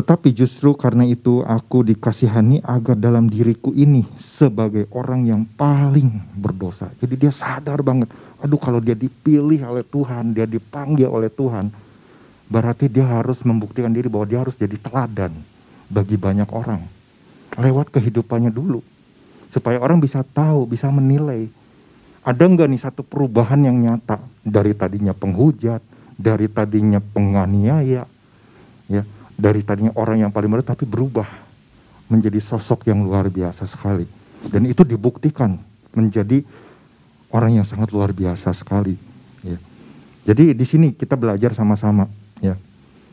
Tetapi 0.00 0.32
justru 0.32 0.72
karena 0.72 1.04
itu 1.04 1.44
aku 1.44 1.84
dikasihani 1.84 2.64
agar 2.64 2.96
dalam 2.96 3.28
diriku 3.28 3.76
ini 3.76 4.08
sebagai 4.16 4.88
orang 4.96 5.28
yang 5.28 5.42
paling 5.44 6.24
berdosa. 6.40 6.88
Jadi 6.96 7.20
dia 7.20 7.28
sadar 7.28 7.84
banget, 7.84 8.08
aduh 8.40 8.56
kalau 8.56 8.80
dia 8.80 8.96
dipilih 8.96 9.60
oleh 9.68 9.84
Tuhan, 9.84 10.32
dia 10.32 10.48
dipanggil 10.48 11.04
oleh 11.04 11.28
Tuhan, 11.28 11.68
berarti 12.48 12.88
dia 12.88 13.04
harus 13.04 13.44
membuktikan 13.44 13.92
diri 13.92 14.08
bahwa 14.08 14.24
dia 14.24 14.40
harus 14.40 14.56
jadi 14.56 14.72
teladan 14.80 15.36
bagi 15.92 16.16
banyak 16.16 16.48
orang 16.48 16.80
lewat 17.60 17.92
kehidupannya 17.92 18.48
dulu. 18.48 18.80
Supaya 19.52 19.84
orang 19.84 20.00
bisa 20.00 20.24
tahu 20.24 20.64
bisa 20.64 20.88
menilai 20.88 21.44
ada 22.24 22.40
nggak 22.40 22.72
nih 22.72 22.80
satu 22.80 23.04
perubahan 23.04 23.68
yang 23.68 23.76
nyata? 23.76 24.16
Dari 24.40 24.72
tadinya 24.72 25.12
penghujat 25.12 25.84
dari 26.16 26.48
tadinya 26.48 27.04
penganiaya 27.04 28.08
ya 28.88 29.04
dari 29.40 29.64
tadinya 29.64 29.96
orang 29.96 30.28
yang 30.28 30.30
paling 30.30 30.52
benar 30.52 30.76
tapi 30.76 30.84
berubah 30.84 31.26
menjadi 32.12 32.36
sosok 32.36 32.92
yang 32.92 33.00
luar 33.00 33.32
biasa 33.32 33.64
sekali 33.64 34.04
dan 34.52 34.68
itu 34.68 34.84
dibuktikan 34.84 35.56
menjadi 35.96 36.44
orang 37.32 37.58
yang 37.62 37.66
sangat 37.66 37.88
luar 37.90 38.12
biasa 38.12 38.52
sekali 38.52 39.00
ya 39.40 39.56
jadi 40.28 40.52
di 40.52 40.66
sini 40.68 40.92
kita 40.92 41.16
belajar 41.16 41.56
sama-sama 41.56 42.20
Ya, 42.40 42.56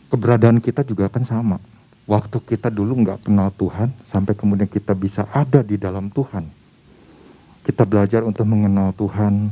keberadaan 0.08 0.64
kita 0.64 0.82
juga 0.88 1.12
kan 1.12 1.28
sama. 1.28 1.60
Waktu 2.08 2.40
kita 2.40 2.72
dulu 2.72 3.04
nggak 3.04 3.28
kenal 3.28 3.52
Tuhan, 3.52 3.92
sampai 4.08 4.32
kemudian 4.32 4.72
kita 4.72 4.96
bisa 4.96 5.28
ada 5.36 5.60
di 5.60 5.76
dalam 5.76 6.08
Tuhan. 6.08 6.48
Kita 7.68 7.84
belajar 7.84 8.24
untuk 8.24 8.48
mengenal 8.48 8.96
Tuhan. 8.96 9.52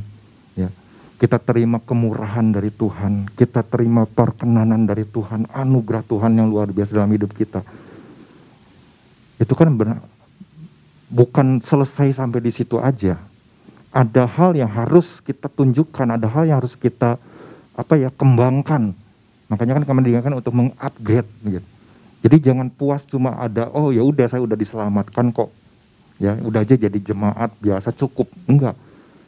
Kita 1.16 1.40
terima 1.40 1.80
kemurahan 1.80 2.44
dari 2.52 2.68
Tuhan, 2.68 3.32
kita 3.32 3.64
terima 3.64 4.04
perkenanan 4.04 4.84
dari 4.84 5.08
Tuhan, 5.08 5.48
anugerah 5.48 6.04
Tuhan 6.04 6.36
yang 6.36 6.52
luar 6.52 6.68
biasa 6.68 6.92
dalam 6.92 7.08
hidup 7.08 7.32
kita. 7.32 7.64
Itu 9.40 9.56
kan 9.56 9.72
benar, 9.72 10.04
bukan 11.08 11.64
selesai 11.64 12.20
sampai 12.20 12.44
di 12.44 12.52
situ 12.52 12.76
aja. 12.76 13.16
Ada 13.96 14.28
hal 14.28 14.60
yang 14.60 14.68
harus 14.68 15.24
kita 15.24 15.48
tunjukkan, 15.48 16.20
ada 16.20 16.28
hal 16.28 16.44
yang 16.44 16.60
harus 16.60 16.76
kita 16.76 17.16
apa 17.72 17.94
ya 17.96 18.12
kembangkan 18.12 18.92
Makanya 19.46 19.78
kan 19.78 19.84
kami 19.86 20.00
diingatkan 20.10 20.34
untuk 20.34 20.54
mengupgrade 20.54 21.30
gitu. 21.46 21.68
Jadi 22.26 22.36
jangan 22.42 22.66
puas 22.66 23.06
cuma 23.06 23.38
ada 23.38 23.70
oh 23.70 23.94
ya 23.94 24.02
udah 24.02 24.26
saya 24.26 24.42
udah 24.42 24.58
diselamatkan 24.58 25.30
kok. 25.30 25.50
Ya, 26.16 26.32
udah 26.40 26.64
aja 26.64 26.74
jadi 26.74 26.98
jemaat 26.98 27.52
biasa 27.60 27.92
cukup. 27.92 28.26
Enggak. 28.48 28.74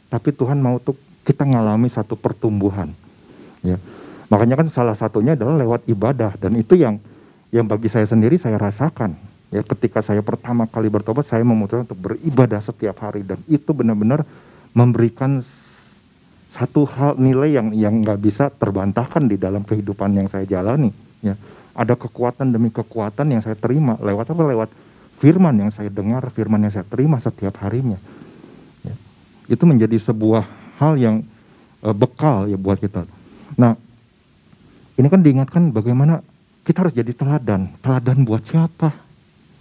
Tapi 0.09 0.33
Tuhan 0.33 0.57
mau 0.57 0.81
tuh 0.81 0.97
kita 1.29 1.45
ngalami 1.45 1.85
satu 1.85 2.17
pertumbuhan. 2.17 2.89
Ya. 3.61 3.77
Makanya 4.33 4.65
kan 4.65 4.67
salah 4.73 4.97
satunya 4.97 5.37
adalah 5.37 5.61
lewat 5.61 5.85
ibadah 5.85 6.33
dan 6.41 6.57
itu 6.57 6.73
yang 6.73 6.97
yang 7.53 7.69
bagi 7.69 7.85
saya 7.85 8.09
sendiri 8.09 8.33
saya 8.41 8.57
rasakan. 8.57 9.13
Ya, 9.49 9.65
ketika 9.65 10.01
saya 10.01 10.21
pertama 10.21 10.69
kali 10.69 10.89
bertobat 10.89 11.25
saya 11.25 11.41
memutuskan 11.41 11.85
untuk 11.85 11.97
beribadah 12.01 12.61
setiap 12.61 13.01
hari 13.01 13.25
dan 13.25 13.41
itu 13.49 13.73
benar-benar 13.73 14.25
memberikan 14.73 15.41
satu 16.49 16.85
hal 16.85 17.17
nilai 17.17 17.57
yang 17.57 17.73
yang 17.73 17.93
nggak 18.01 18.19
bisa 18.21 18.49
terbantahkan 18.49 19.25
di 19.29 19.37
dalam 19.37 19.61
kehidupan 19.61 20.17
yang 20.17 20.25
saya 20.25 20.49
jalani 20.49 20.89
ya 21.21 21.37
ada 21.77 21.93
kekuatan 21.93 22.49
demi 22.49 22.73
kekuatan 22.73 23.29
yang 23.37 23.41
saya 23.45 23.53
terima 23.53 24.01
lewat 24.01 24.33
apa 24.33 24.43
lewat 24.49 24.69
firman 25.21 25.53
yang 25.61 25.69
saya 25.69 25.93
dengar 25.93 26.25
firman 26.33 26.65
yang 26.65 26.73
saya 26.73 26.85
terima 26.89 27.21
setiap 27.21 27.53
harinya 27.61 28.01
ya. 28.81 28.95
itu 29.45 29.63
menjadi 29.69 29.93
sebuah 30.01 30.58
hal 30.79 30.95
yang 30.95 31.21
uh, 31.83 31.93
bekal 31.93 32.47
ya 32.47 32.55
buat 32.55 32.79
kita 32.79 33.03
nah 33.59 33.75
ini 34.95 35.07
kan 35.11 35.19
diingatkan 35.19 35.75
bagaimana 35.75 36.23
kita 36.63 36.87
harus 36.87 36.95
jadi 36.95 37.11
teladan 37.11 37.69
teladan 37.83 38.23
buat 38.23 38.41
siapa 38.47 38.95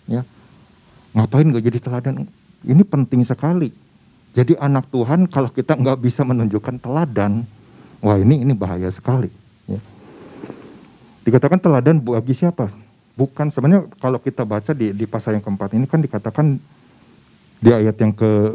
ya 0.07 0.23
ngapain 1.13 1.51
nggak 1.51 1.67
jadi 1.67 1.79
teladan 1.83 2.15
ini 2.63 2.83
penting 2.87 3.27
sekali 3.27 3.75
jadi 4.39 4.55
anak 4.61 4.87
Tuhan 4.93 5.27
kalau 5.27 5.49
kita 5.49 5.75
nggak 5.75 5.99
bisa 5.99 6.23
menunjukkan 6.23 6.79
teladan, 6.79 7.43
wah 7.99 8.15
ini 8.21 8.47
ini 8.47 8.53
bahaya 8.53 8.87
sekali. 8.93 9.33
Ya. 9.67 9.81
Dikatakan 11.27 11.59
teladan 11.59 11.99
bagi 11.99 12.39
siapa? 12.39 12.71
Bukan 13.19 13.51
sebenarnya 13.51 13.91
kalau 13.99 14.23
kita 14.23 14.47
baca 14.47 14.71
di, 14.77 14.95
di 14.95 15.05
pasal 15.11 15.35
yang 15.35 15.45
keempat 15.45 15.75
ini 15.75 15.91
kan 15.91 15.99
dikatakan 15.99 16.55
di 17.59 17.71
ayat 17.75 17.99
yang 17.99 18.15
ke 18.15 18.55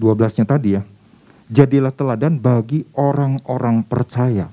12-nya 0.00 0.44
tadi 0.48 0.74
ya. 0.80 0.82
Jadilah 1.52 1.92
teladan 1.92 2.40
bagi 2.40 2.88
orang-orang 2.96 3.84
percaya. 3.84 4.48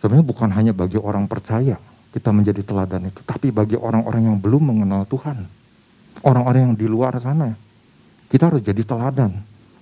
Sebenarnya 0.00 0.26
bukan 0.26 0.50
hanya 0.54 0.72
bagi 0.72 0.96
orang 0.96 1.28
percaya 1.28 1.76
kita 2.14 2.32
menjadi 2.32 2.64
teladan 2.64 3.10
itu, 3.12 3.20
tapi 3.26 3.52
bagi 3.52 3.76
orang-orang 3.76 4.32
yang 4.32 4.36
belum 4.40 4.72
mengenal 4.72 5.04
Tuhan. 5.04 5.44
Orang-orang 6.24 6.72
yang 6.72 6.74
di 6.74 6.88
luar 6.88 7.14
sana 7.20 7.54
kita 8.28 8.48
harus 8.52 8.64
jadi 8.64 8.80
teladan 8.84 9.32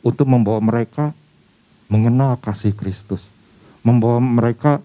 untuk 0.02 0.26
membawa 0.26 0.62
mereka 0.62 1.11
mengenal 1.87 2.38
kasih 2.38 2.75
Kristus, 2.75 3.26
membawa 3.83 4.19
mereka 4.19 4.83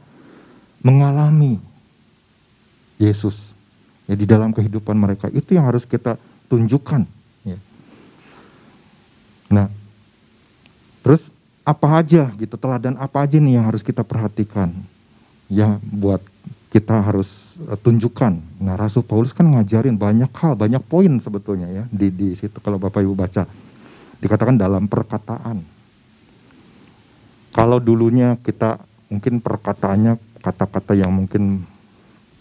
mengalami 0.81 1.61
Yesus 3.01 3.53
ya 4.05 4.13
di 4.17 4.25
dalam 4.25 4.53
kehidupan 4.53 4.97
mereka. 4.97 5.29
Itu 5.33 5.57
yang 5.57 5.69
harus 5.69 5.85
kita 5.85 6.17
tunjukkan. 6.49 7.05
Ya. 7.45 7.57
Nah, 9.49 9.69
terus 11.01 11.33
apa 11.61 12.01
aja 12.01 12.33
gitu 12.37 12.57
teladan 12.57 12.97
apa 12.97 13.25
aja 13.25 13.37
nih 13.37 13.61
yang 13.61 13.65
harus 13.69 13.85
kita 13.85 14.01
perhatikan 14.01 14.73
ya 15.51 15.77
buat 15.83 16.23
kita 16.71 17.03
harus 17.03 17.59
uh, 17.67 17.75
tunjukkan. 17.75 18.63
Nah, 18.63 18.79
Rasul 18.79 19.03
Paulus 19.03 19.35
kan 19.35 19.43
ngajarin 19.43 19.99
banyak 19.99 20.31
hal, 20.31 20.55
banyak 20.55 20.79
poin 20.87 21.11
sebetulnya 21.19 21.67
ya 21.67 21.83
di 21.91 22.07
di 22.07 22.31
situ 22.33 22.63
kalau 22.63 22.79
Bapak 22.79 23.03
Ibu 23.03 23.13
baca. 23.13 23.43
Dikatakan 24.23 24.55
dalam 24.55 24.87
perkataan. 24.87 25.59
Kalau 27.51 27.83
dulunya 27.83 28.39
kita 28.39 28.79
mungkin 29.11 29.43
perkataannya 29.43 30.15
kata-kata 30.39 30.95
yang 30.95 31.11
mungkin 31.11 31.67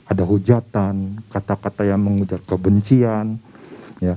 ada 0.07 0.23
hujatan, 0.23 1.19
kata-kata 1.35 1.83
yang 1.83 1.99
mengujar 1.99 2.39
kebencian, 2.47 3.43
ya, 3.99 4.15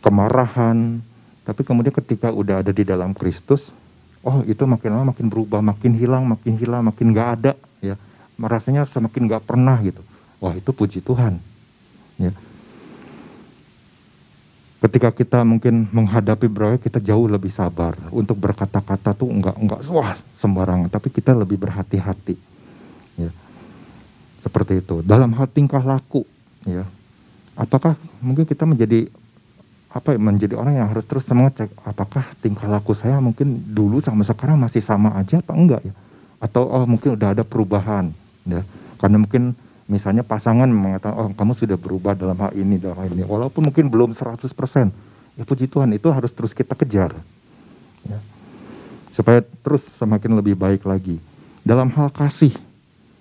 kemarahan. 0.00 1.04
Tapi 1.44 1.60
kemudian 1.60 1.92
ketika 1.92 2.32
udah 2.32 2.64
ada 2.64 2.72
di 2.72 2.88
dalam 2.88 3.12
Kristus, 3.12 3.76
oh 4.26 4.44
itu 4.44 4.62
makin 4.64 4.90
lama 4.94 5.12
makin 5.12 5.26
berubah, 5.28 5.60
makin 5.64 5.92
hilang, 5.96 6.24
makin 6.28 6.54
hilang, 6.56 6.82
makin 6.84 7.12
gak 7.12 7.28
ada, 7.40 7.52
ya. 7.80 7.96
Merasanya 8.40 8.88
semakin 8.88 9.28
gak 9.28 9.44
pernah 9.44 9.76
gitu. 9.84 10.00
Wah 10.40 10.56
itu 10.56 10.70
puji 10.72 11.04
Tuhan. 11.04 11.36
Ya. 12.16 12.32
Ketika 14.80 15.12
kita 15.12 15.44
mungkin 15.44 15.92
menghadapi 15.92 16.48
berbagai 16.48 16.88
kita 16.88 17.04
jauh 17.04 17.28
lebih 17.28 17.52
sabar 17.52 17.92
untuk 18.08 18.40
berkata-kata 18.40 19.12
tuh 19.12 19.28
enggak 19.28 19.52
enggak 19.60 19.80
wah 19.92 20.16
sembarangan, 20.40 20.88
tapi 20.88 21.12
kita 21.12 21.36
lebih 21.36 21.60
berhati-hati. 21.60 22.36
Ya 23.20 23.28
seperti 24.40 24.80
itu. 24.80 25.04
Dalam 25.04 25.36
hal 25.36 25.46
tingkah 25.52 25.84
laku, 25.84 26.24
ya, 26.64 26.88
apakah 27.54 27.94
mungkin 28.24 28.48
kita 28.48 28.64
menjadi 28.64 29.12
apa 29.90 30.14
menjadi 30.14 30.54
orang 30.54 30.78
yang 30.78 30.88
harus 30.88 31.02
terus 31.02 31.26
mengecek 31.34 31.70
apakah 31.82 32.22
tingkah 32.38 32.70
laku 32.70 32.94
saya 32.94 33.18
mungkin 33.18 33.58
dulu 33.74 33.98
sama 33.98 34.22
sekarang 34.22 34.62
masih 34.62 34.78
sama 34.78 35.10
aja 35.18 35.42
apa 35.42 35.52
enggak 35.54 35.82
ya? 35.82 35.94
Atau 36.38 36.64
oh 36.70 36.86
mungkin 36.88 37.18
udah 37.18 37.36
ada 37.36 37.44
perubahan, 37.44 38.14
ya. 38.48 38.64
Karena 38.96 39.20
mungkin 39.20 39.52
misalnya 39.90 40.22
pasangan 40.22 40.70
mengatakan 40.70 41.18
oh 41.18 41.28
kamu 41.34 41.52
sudah 41.52 41.76
berubah 41.76 42.14
dalam 42.14 42.38
hal 42.38 42.54
ini 42.54 42.78
dalam 42.78 42.94
hal 42.94 43.10
ini 43.10 43.26
walaupun 43.26 43.74
mungkin 43.74 43.90
belum 43.90 44.14
100% 44.14 44.46
ya 45.34 45.42
puji 45.42 45.66
Tuhan 45.66 45.90
itu 45.90 46.06
harus 46.14 46.30
terus 46.30 46.54
kita 46.54 46.78
kejar 46.78 47.10
ya. 48.06 48.18
supaya 49.10 49.42
terus 49.42 49.82
semakin 49.98 50.38
lebih 50.38 50.54
baik 50.54 50.86
lagi 50.86 51.18
dalam 51.66 51.90
hal 51.90 52.06
kasih 52.14 52.54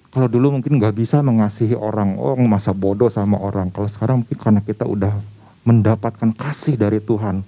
kalau 0.10 0.26
dulu 0.26 0.58
mungkin 0.58 0.82
nggak 0.82 0.98
bisa 0.98 1.22
mengasihi 1.22 1.78
orang, 1.78 2.18
oh 2.18 2.34
masa 2.50 2.74
bodoh 2.74 3.14
sama 3.14 3.38
orang. 3.38 3.70
Kalau 3.70 3.86
sekarang 3.86 4.26
mungkin 4.26 4.38
karena 4.42 4.62
kita 4.66 4.90
udah 4.90 5.14
mendapatkan 5.64 6.32
kasih 6.36 6.80
dari 6.80 7.04
Tuhan, 7.04 7.44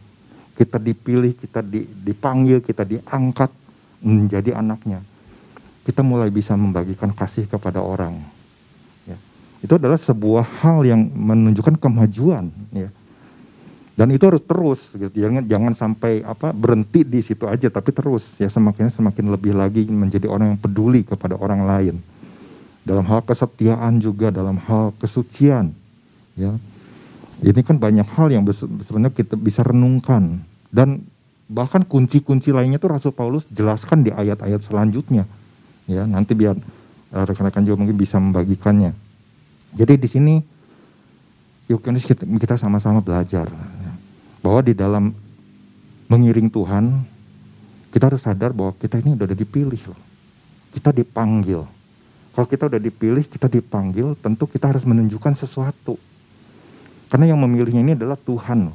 kita 0.56 0.78
dipilih, 0.78 1.34
kita 1.36 1.64
dipanggil, 2.06 2.60
kita 2.62 2.84
diangkat 2.84 3.50
menjadi 4.04 4.58
anaknya. 4.60 5.02
Kita 5.82 6.06
mulai 6.06 6.30
bisa 6.30 6.54
membagikan 6.54 7.10
kasih 7.10 7.50
kepada 7.50 7.82
orang. 7.82 8.22
Ya. 9.10 9.18
Itu 9.66 9.82
adalah 9.82 9.98
sebuah 9.98 10.46
hal 10.62 10.86
yang 10.86 11.10
menunjukkan 11.10 11.82
kemajuan. 11.82 12.54
Ya. 12.70 12.94
Dan 13.98 14.14
itu 14.14 14.24
harus 14.24 14.42
terus, 14.46 14.94
gitu. 14.96 15.14
jangan 15.14 15.44
jangan 15.46 15.74
sampai 15.74 16.22
apa 16.24 16.54
berhenti 16.54 17.06
di 17.06 17.20
situ 17.22 17.46
aja, 17.46 17.68
tapi 17.70 17.92
terus 17.92 18.34
ya 18.40 18.48
semakin 18.48 18.90
semakin 18.90 19.30
lebih 19.30 19.54
lagi 19.54 19.86
menjadi 19.90 20.26
orang 20.32 20.56
yang 20.56 20.62
peduli 20.62 21.06
kepada 21.06 21.38
orang 21.38 21.68
lain 21.68 21.96
dalam 22.82 23.06
hal 23.06 23.22
kesetiaan 23.22 24.02
juga 24.02 24.34
dalam 24.34 24.58
hal 24.58 24.90
kesucian 24.98 25.70
ya 26.34 26.58
ini 27.42 27.62
kan 27.66 27.82
banyak 27.82 28.06
hal 28.14 28.30
yang 28.30 28.46
sebenarnya 28.86 29.18
kita 29.18 29.34
bisa 29.34 29.66
renungkan. 29.66 30.46
Dan 30.70 31.02
bahkan 31.50 31.82
kunci-kunci 31.82 32.54
lainnya 32.54 32.78
tuh 32.78 32.94
Rasul 32.94 33.12
Paulus 33.12 33.50
jelaskan 33.50 34.06
di 34.06 34.14
ayat-ayat 34.14 34.62
selanjutnya. 34.62 35.26
Ya 35.90 36.06
nanti 36.06 36.38
biar 36.38 36.56
uh, 37.12 37.26
rekan-rekan 37.26 37.66
juga 37.66 37.82
mungkin 37.82 37.98
bisa 37.98 38.22
membagikannya. 38.22 38.94
Jadi 39.74 39.94
di 39.98 40.08
sini 40.08 40.36
yuk 41.72 41.82
kita 42.38 42.60
sama-sama 42.60 43.00
belajar 43.00 43.48
ya, 43.48 43.92
bahwa 44.44 44.60
di 44.60 44.76
dalam 44.76 45.16
mengiring 46.12 46.52
Tuhan 46.52 47.08
kita 47.92 48.12
harus 48.12 48.24
sadar 48.24 48.56
bahwa 48.56 48.72
kita 48.76 49.00
ini 49.04 49.16
udah 49.20 49.36
dipilih 49.36 49.82
loh. 49.92 50.00
Kita 50.72 50.96
dipanggil. 50.96 51.64
Kalau 52.32 52.48
kita 52.48 52.72
udah 52.72 52.80
dipilih, 52.80 53.28
kita 53.28 53.52
dipanggil, 53.52 54.16
tentu 54.24 54.48
kita 54.48 54.72
harus 54.72 54.88
menunjukkan 54.88 55.36
sesuatu. 55.36 56.00
Karena 57.12 57.36
yang 57.36 57.44
memilihnya 57.44 57.84
ini 57.84 57.94
adalah 58.00 58.16
Tuhan. 58.16 58.72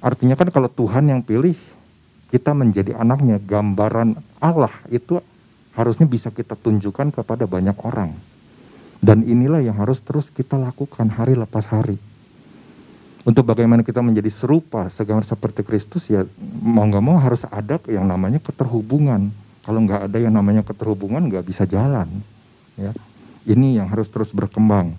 Artinya 0.00 0.32
kan 0.32 0.48
kalau 0.48 0.72
Tuhan 0.72 1.12
yang 1.12 1.20
pilih, 1.20 1.52
kita 2.32 2.56
menjadi 2.56 2.96
anaknya, 2.96 3.36
gambaran 3.36 4.16
Allah 4.40 4.72
itu 4.88 5.20
harusnya 5.76 6.08
bisa 6.08 6.32
kita 6.32 6.56
tunjukkan 6.56 7.12
kepada 7.12 7.44
banyak 7.44 7.76
orang. 7.84 8.16
Dan 9.04 9.28
inilah 9.28 9.60
yang 9.60 9.76
harus 9.76 10.00
terus 10.00 10.32
kita 10.32 10.56
lakukan 10.56 11.12
hari 11.12 11.36
lepas 11.36 11.68
hari. 11.68 12.00
Untuk 13.20 13.44
bagaimana 13.44 13.84
kita 13.84 14.00
menjadi 14.00 14.32
serupa, 14.32 14.88
segambar 14.88 15.28
seperti 15.28 15.60
Kristus 15.60 16.08
ya 16.08 16.24
mau 16.64 16.88
nggak 16.88 17.04
mau 17.04 17.20
harus 17.20 17.44
ada 17.52 17.76
yang 17.84 18.08
namanya 18.08 18.40
keterhubungan. 18.40 19.28
Kalau 19.60 19.84
nggak 19.84 20.08
ada 20.08 20.16
yang 20.16 20.32
namanya 20.32 20.64
keterhubungan 20.64 21.28
nggak 21.28 21.44
bisa 21.44 21.68
jalan. 21.68 22.08
Ya. 22.80 22.96
Ini 23.44 23.84
yang 23.84 23.92
harus 23.92 24.08
terus 24.08 24.32
berkembang. 24.32 24.96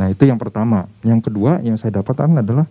Nah 0.00 0.08
itu 0.08 0.24
yang 0.24 0.40
pertama. 0.40 0.88
Yang 1.04 1.28
kedua 1.28 1.60
yang 1.60 1.76
saya 1.76 2.00
dapatkan 2.00 2.40
adalah 2.40 2.64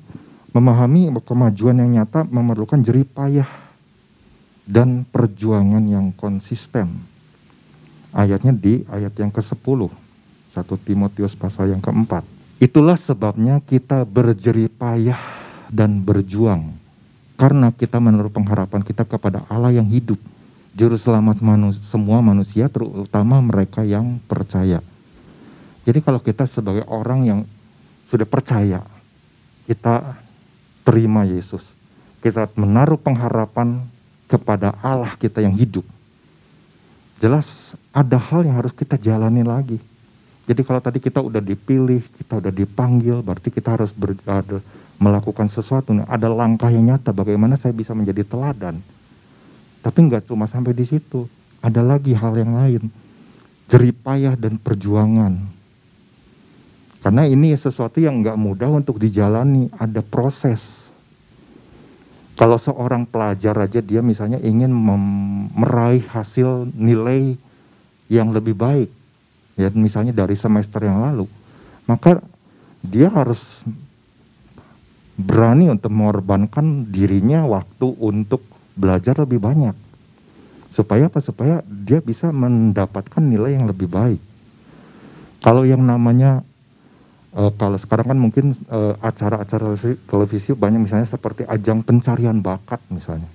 memahami 0.49 1.13
kemajuan 1.21 1.77
yang 1.77 2.01
nyata 2.01 2.25
memerlukan 2.25 2.81
jerih 2.81 3.05
payah 3.05 3.45
dan 4.65 5.05
perjuangan 5.05 5.85
yang 5.85 6.09
konsisten. 6.17 6.89
Ayatnya 8.09 8.49
di 8.49 8.81
ayat 8.89 9.13
yang 9.13 9.29
ke-10. 9.29 9.93
1 10.49 10.65
Timotius 10.81 11.37
pasal 11.37 11.69
yang 11.69 11.77
keempat. 11.77 12.25
Itulah 12.57 12.97
sebabnya 12.97 13.61
kita 13.61 14.01
berjerih 14.09 14.73
payah 14.73 15.21
dan 15.69 16.01
berjuang. 16.01 16.73
Karena 17.37 17.69
kita 17.69 18.01
menaruh 18.01 18.33
pengharapan 18.33 18.81
kita 18.81 19.05
kepada 19.05 19.45
Allah 19.45 19.69
yang 19.69 19.85
hidup 19.85 20.17
juru 20.79 20.95
selamat 20.95 21.43
manu 21.43 21.75
semua 21.83 22.23
manusia 22.23 22.71
terutama 22.71 23.43
mereka 23.43 23.83
yang 23.85 24.15
percaya. 24.31 24.79
Jadi 25.89 26.05
kalau 26.05 26.21
kita 26.21 26.45
sebagai 26.45 26.85
orang 26.85 27.25
yang 27.25 27.39
sudah 28.05 28.29
percaya, 28.29 28.85
kita 29.65 30.21
terima 30.85 31.25
Yesus. 31.25 31.65
Kita 32.21 32.45
menaruh 32.53 33.01
pengharapan 33.01 33.81
kepada 34.29 34.77
Allah 34.85 35.09
kita 35.17 35.41
yang 35.41 35.57
hidup. 35.57 35.81
Jelas 37.17 37.73
ada 37.89 38.21
hal 38.21 38.45
yang 38.45 38.61
harus 38.61 38.69
kita 38.69 39.01
jalani 39.01 39.41
lagi. 39.41 39.81
Jadi 40.45 40.61
kalau 40.61 40.77
tadi 40.77 41.01
kita 41.01 41.25
udah 41.25 41.41
dipilih, 41.41 42.05
kita 42.21 42.37
udah 42.37 42.53
dipanggil, 42.53 43.25
berarti 43.25 43.49
kita 43.49 43.73
harus 43.73 43.89
ber, 43.89 44.13
ada, 44.29 44.61
melakukan 45.01 45.49
sesuatu. 45.49 45.97
Ada 46.05 46.29
langkah 46.29 46.69
yang 46.69 46.93
nyata 46.93 47.09
bagaimana 47.09 47.57
saya 47.57 47.73
bisa 47.73 47.97
menjadi 47.97 48.21
teladan 48.21 48.77
tapi 49.79 50.11
nggak 50.11 50.27
cuma 50.27 50.43
sampai 50.43 50.75
di 50.75 50.83
situ, 50.83 51.27
ada 51.63 51.79
lagi 51.79 52.11
hal 52.11 52.35
yang 52.35 52.51
lain. 52.55 52.83
Jeripayah 53.71 54.35
dan 54.35 54.59
perjuangan. 54.59 55.58
Karena 56.99 57.23
ini 57.23 57.55
sesuatu 57.55 58.03
yang 58.03 58.19
nggak 58.19 58.35
mudah 58.35 58.67
untuk 58.67 58.99
dijalani, 58.99 59.71
ada 59.79 60.03
proses. 60.03 60.91
Kalau 62.35 62.55
seorang 62.55 63.07
pelajar 63.07 63.55
aja 63.59 63.79
dia 63.83 63.99
misalnya 63.99 64.39
ingin 64.39 64.71
meraih 65.55 66.03
hasil 66.07 66.71
nilai 66.75 67.35
yang 68.11 68.31
lebih 68.31 68.55
baik, 68.55 68.89
ya 69.59 69.67
misalnya 69.75 70.15
dari 70.15 70.35
semester 70.35 70.79
yang 70.83 71.03
lalu, 71.03 71.27
maka 71.83 72.23
dia 72.79 73.11
harus 73.11 73.59
berani 75.19 75.67
untuk 75.67 75.91
mengorbankan 75.91 76.87
dirinya 76.87 77.43
waktu 77.43 77.91
untuk 77.99 78.39
belajar 78.79 79.19
lebih 79.19 79.43
banyak. 79.43 79.75
Supaya 80.71 81.11
apa? 81.11 81.19
Supaya 81.19 81.59
dia 81.67 81.99
bisa 81.99 82.31
mendapatkan 82.31 83.19
nilai 83.19 83.59
yang 83.59 83.67
lebih 83.67 83.91
baik. 83.91 84.21
Kalau 85.43 85.67
yang 85.67 85.83
namanya 85.83 86.47
uh, 87.35 87.51
kalau 87.57 87.77
sekarang 87.77 88.15
kan 88.15 88.19
mungkin 88.19 88.45
uh, 88.69 88.97
acara-acara 89.01 89.77
televisi 90.07 90.53
banyak 90.53 90.85
misalnya 90.85 91.09
seperti 91.09 91.45
ajang 91.45 91.85
pencarian 91.85 92.39
bakat 92.41 92.81
misalnya. 92.89 93.27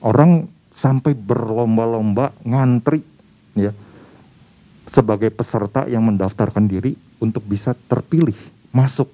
Orang 0.00 0.48
sampai 0.72 1.12
berlomba-lomba 1.12 2.32
ngantri 2.46 3.04
ya 3.52 3.74
sebagai 4.88 5.28
peserta 5.30 5.84
yang 5.86 6.02
mendaftarkan 6.08 6.64
diri 6.66 6.96
untuk 7.20 7.44
bisa 7.44 7.76
terpilih 7.76 8.36
masuk 8.72 9.06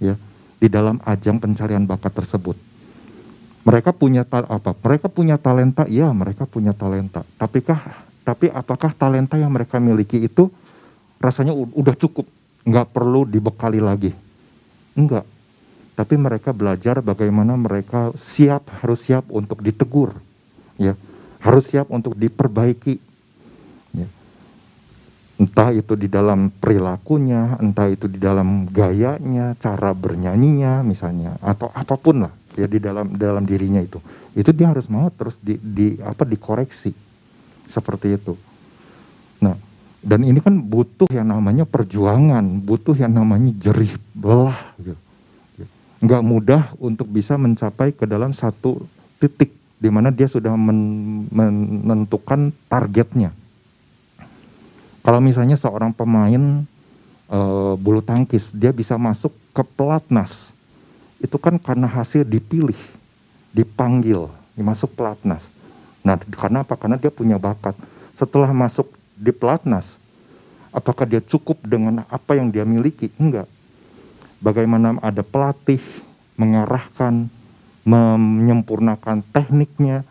ya 0.00 0.16
di 0.58 0.68
dalam 0.72 0.96
ajang 1.04 1.38
pencarian 1.38 1.84
bakat 1.84 2.10
tersebut. 2.16 2.56
Mereka 3.64 3.96
punya 3.96 4.28
apa? 4.28 4.76
Mereka 4.76 5.08
punya 5.08 5.40
talenta, 5.40 5.88
iya 5.88 6.12
mereka 6.12 6.44
punya 6.44 6.76
talenta. 6.76 7.24
Tapi 7.40 7.64
kah, 7.64 7.80
tapi 8.20 8.52
apakah 8.52 8.92
talenta 8.92 9.40
yang 9.40 9.52
mereka 9.52 9.80
miliki 9.80 10.20
itu 10.20 10.52
rasanya 11.16 11.56
udah 11.56 11.96
cukup, 11.96 12.28
nggak 12.64 12.90
perlu 12.90 13.28
dibekali 13.28 13.80
lagi? 13.80 14.12
Enggak. 14.96 15.24
Tapi 15.94 16.14
mereka 16.18 16.50
belajar 16.50 16.98
bagaimana 16.98 17.54
mereka 17.54 18.10
siap, 18.18 18.66
harus 18.82 19.06
siap 19.06 19.30
untuk 19.30 19.62
ditegur, 19.62 20.10
ya, 20.74 20.98
harus 21.38 21.70
siap 21.70 21.86
untuk 21.86 22.18
diperbaiki. 22.18 22.98
Ya. 23.94 24.10
Entah 25.38 25.70
itu 25.70 25.94
di 25.94 26.10
dalam 26.10 26.50
perilakunya, 26.50 27.62
entah 27.62 27.86
itu 27.86 28.10
di 28.10 28.18
dalam 28.18 28.66
gayanya, 28.66 29.54
cara 29.54 29.94
bernyanyinya 29.94 30.82
misalnya, 30.82 31.38
atau 31.38 31.70
apa 31.70 31.94
pun 31.94 32.26
lah 32.26 32.34
ya 32.54 32.66
di 32.70 32.78
dalam 32.78 33.10
dalam 33.14 33.42
dirinya 33.42 33.82
itu 33.82 33.98
itu 34.34 34.50
dia 34.54 34.70
harus 34.70 34.86
mau 34.86 35.10
terus 35.10 35.38
di, 35.42 35.58
di 35.58 35.98
apa 36.02 36.22
dikoreksi 36.22 36.94
seperti 37.66 38.14
itu 38.14 38.34
nah 39.42 39.58
Dan 40.04 40.20
ini 40.20 40.36
kan 40.36 40.60
butuh 40.60 41.08
yang 41.08 41.32
namanya 41.32 41.64
perjuangan, 41.64 42.44
butuh 42.60 42.92
yang 42.92 43.16
namanya 43.16 43.48
jerih 43.56 43.96
belah. 44.12 44.76
Gitu. 44.76 45.00
Nggak 46.04 46.22
mudah 46.22 46.62
untuk 46.76 47.08
bisa 47.08 47.40
mencapai 47.40 47.96
ke 47.96 48.04
dalam 48.04 48.36
satu 48.36 48.84
titik 49.16 49.56
di 49.80 49.88
mana 49.88 50.12
dia 50.12 50.28
sudah 50.28 50.52
men 50.56 50.80
menentukan 51.32 52.52
targetnya. 52.68 53.32
Kalau 55.04 55.20
misalnya 55.20 55.56
seorang 55.60 55.92
pemain 55.92 56.64
e, 57.28 57.38
bulu 57.76 58.00
tangkis, 58.00 58.52
dia 58.56 58.72
bisa 58.72 58.96
masuk 58.96 59.32
ke 59.52 59.60
pelatnas, 59.76 60.52
itu 61.20 61.36
kan 61.36 61.60
karena 61.60 61.84
hasil 61.84 62.24
dipilih, 62.24 62.76
dipanggil, 63.52 64.32
dimasuk 64.56 64.96
pelatnas. 64.96 65.48
Nah, 66.00 66.16
karena 66.16 66.64
apa? 66.64 66.76
Karena 66.76 66.96
dia 66.96 67.12
punya 67.12 67.36
bakat. 67.36 67.76
Setelah 68.16 68.52
masuk 68.56 68.88
di 69.24 69.32
pelatnas, 69.32 69.96
apakah 70.68 71.08
dia 71.08 71.24
cukup 71.24 71.56
dengan 71.64 72.04
apa 72.12 72.36
yang 72.36 72.52
dia 72.52 72.68
miliki? 72.68 73.08
Enggak. 73.16 73.48
Bagaimana 74.44 75.00
ada 75.00 75.24
pelatih 75.24 75.80
mengarahkan, 76.36 77.32
menyempurnakan 77.88 79.24
tekniknya, 79.32 80.04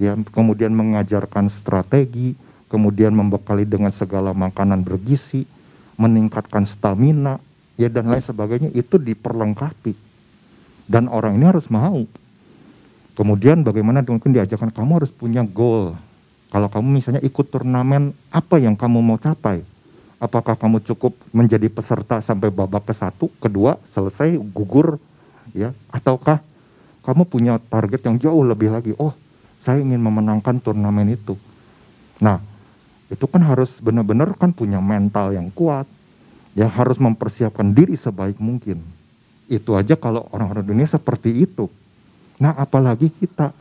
ya, 0.00 0.16
kemudian 0.32 0.72
mengajarkan 0.72 1.52
strategi, 1.52 2.32
kemudian 2.72 3.12
membekali 3.12 3.68
dengan 3.68 3.92
segala 3.92 4.32
makanan 4.32 4.80
bergizi, 4.80 5.44
meningkatkan 6.00 6.64
stamina, 6.64 7.36
ya 7.76 7.92
dan 7.92 8.08
lain 8.08 8.24
sebagainya 8.24 8.72
itu 8.72 8.96
diperlengkapi. 8.96 9.92
Dan 10.86 11.10
orang 11.12 11.36
ini 11.36 11.44
harus 11.44 11.68
mau. 11.68 12.06
Kemudian 13.16 13.64
bagaimana 13.64 14.04
mungkin 14.04 14.32
diajarkan 14.32 14.70
kamu 14.70 15.02
harus 15.02 15.12
punya 15.12 15.42
goal, 15.42 15.96
kalau 16.56 16.72
kamu 16.72 16.88
misalnya 16.88 17.20
ikut 17.20 17.52
turnamen, 17.52 18.16
apa 18.32 18.56
yang 18.56 18.72
kamu 18.72 19.04
mau 19.04 19.20
capai? 19.20 19.60
Apakah 20.16 20.56
kamu 20.56 20.80
cukup 20.88 21.12
menjadi 21.28 21.68
peserta 21.68 22.24
sampai 22.24 22.48
babak 22.48 22.88
ke 22.88 22.96
satu, 22.96 23.28
kedua, 23.36 23.76
selesai, 23.92 24.40
gugur, 24.40 24.96
ya? 25.52 25.76
Ataukah 25.92 26.40
kamu 27.04 27.28
punya 27.28 27.60
target 27.60 28.08
yang 28.08 28.16
jauh 28.16 28.40
lebih 28.40 28.72
lagi? 28.72 28.96
Oh, 28.96 29.12
saya 29.60 29.84
ingin 29.84 30.00
memenangkan 30.00 30.56
turnamen 30.56 31.12
itu. 31.12 31.36
Nah, 32.24 32.40
itu 33.12 33.28
kan 33.28 33.44
harus 33.44 33.76
benar-benar 33.84 34.32
kan 34.40 34.48
punya 34.48 34.80
mental 34.80 35.36
yang 35.36 35.52
kuat, 35.52 35.84
ya 36.56 36.72
harus 36.72 36.96
mempersiapkan 36.96 37.76
diri 37.76 38.00
sebaik 38.00 38.40
mungkin. 38.40 38.80
Itu 39.44 39.76
aja 39.76 39.92
kalau 39.92 40.24
orang-orang 40.32 40.64
dunia 40.64 40.88
seperti 40.88 41.36
itu. 41.36 41.68
Nah, 42.40 42.56
apalagi 42.56 43.12
kita 43.12 43.52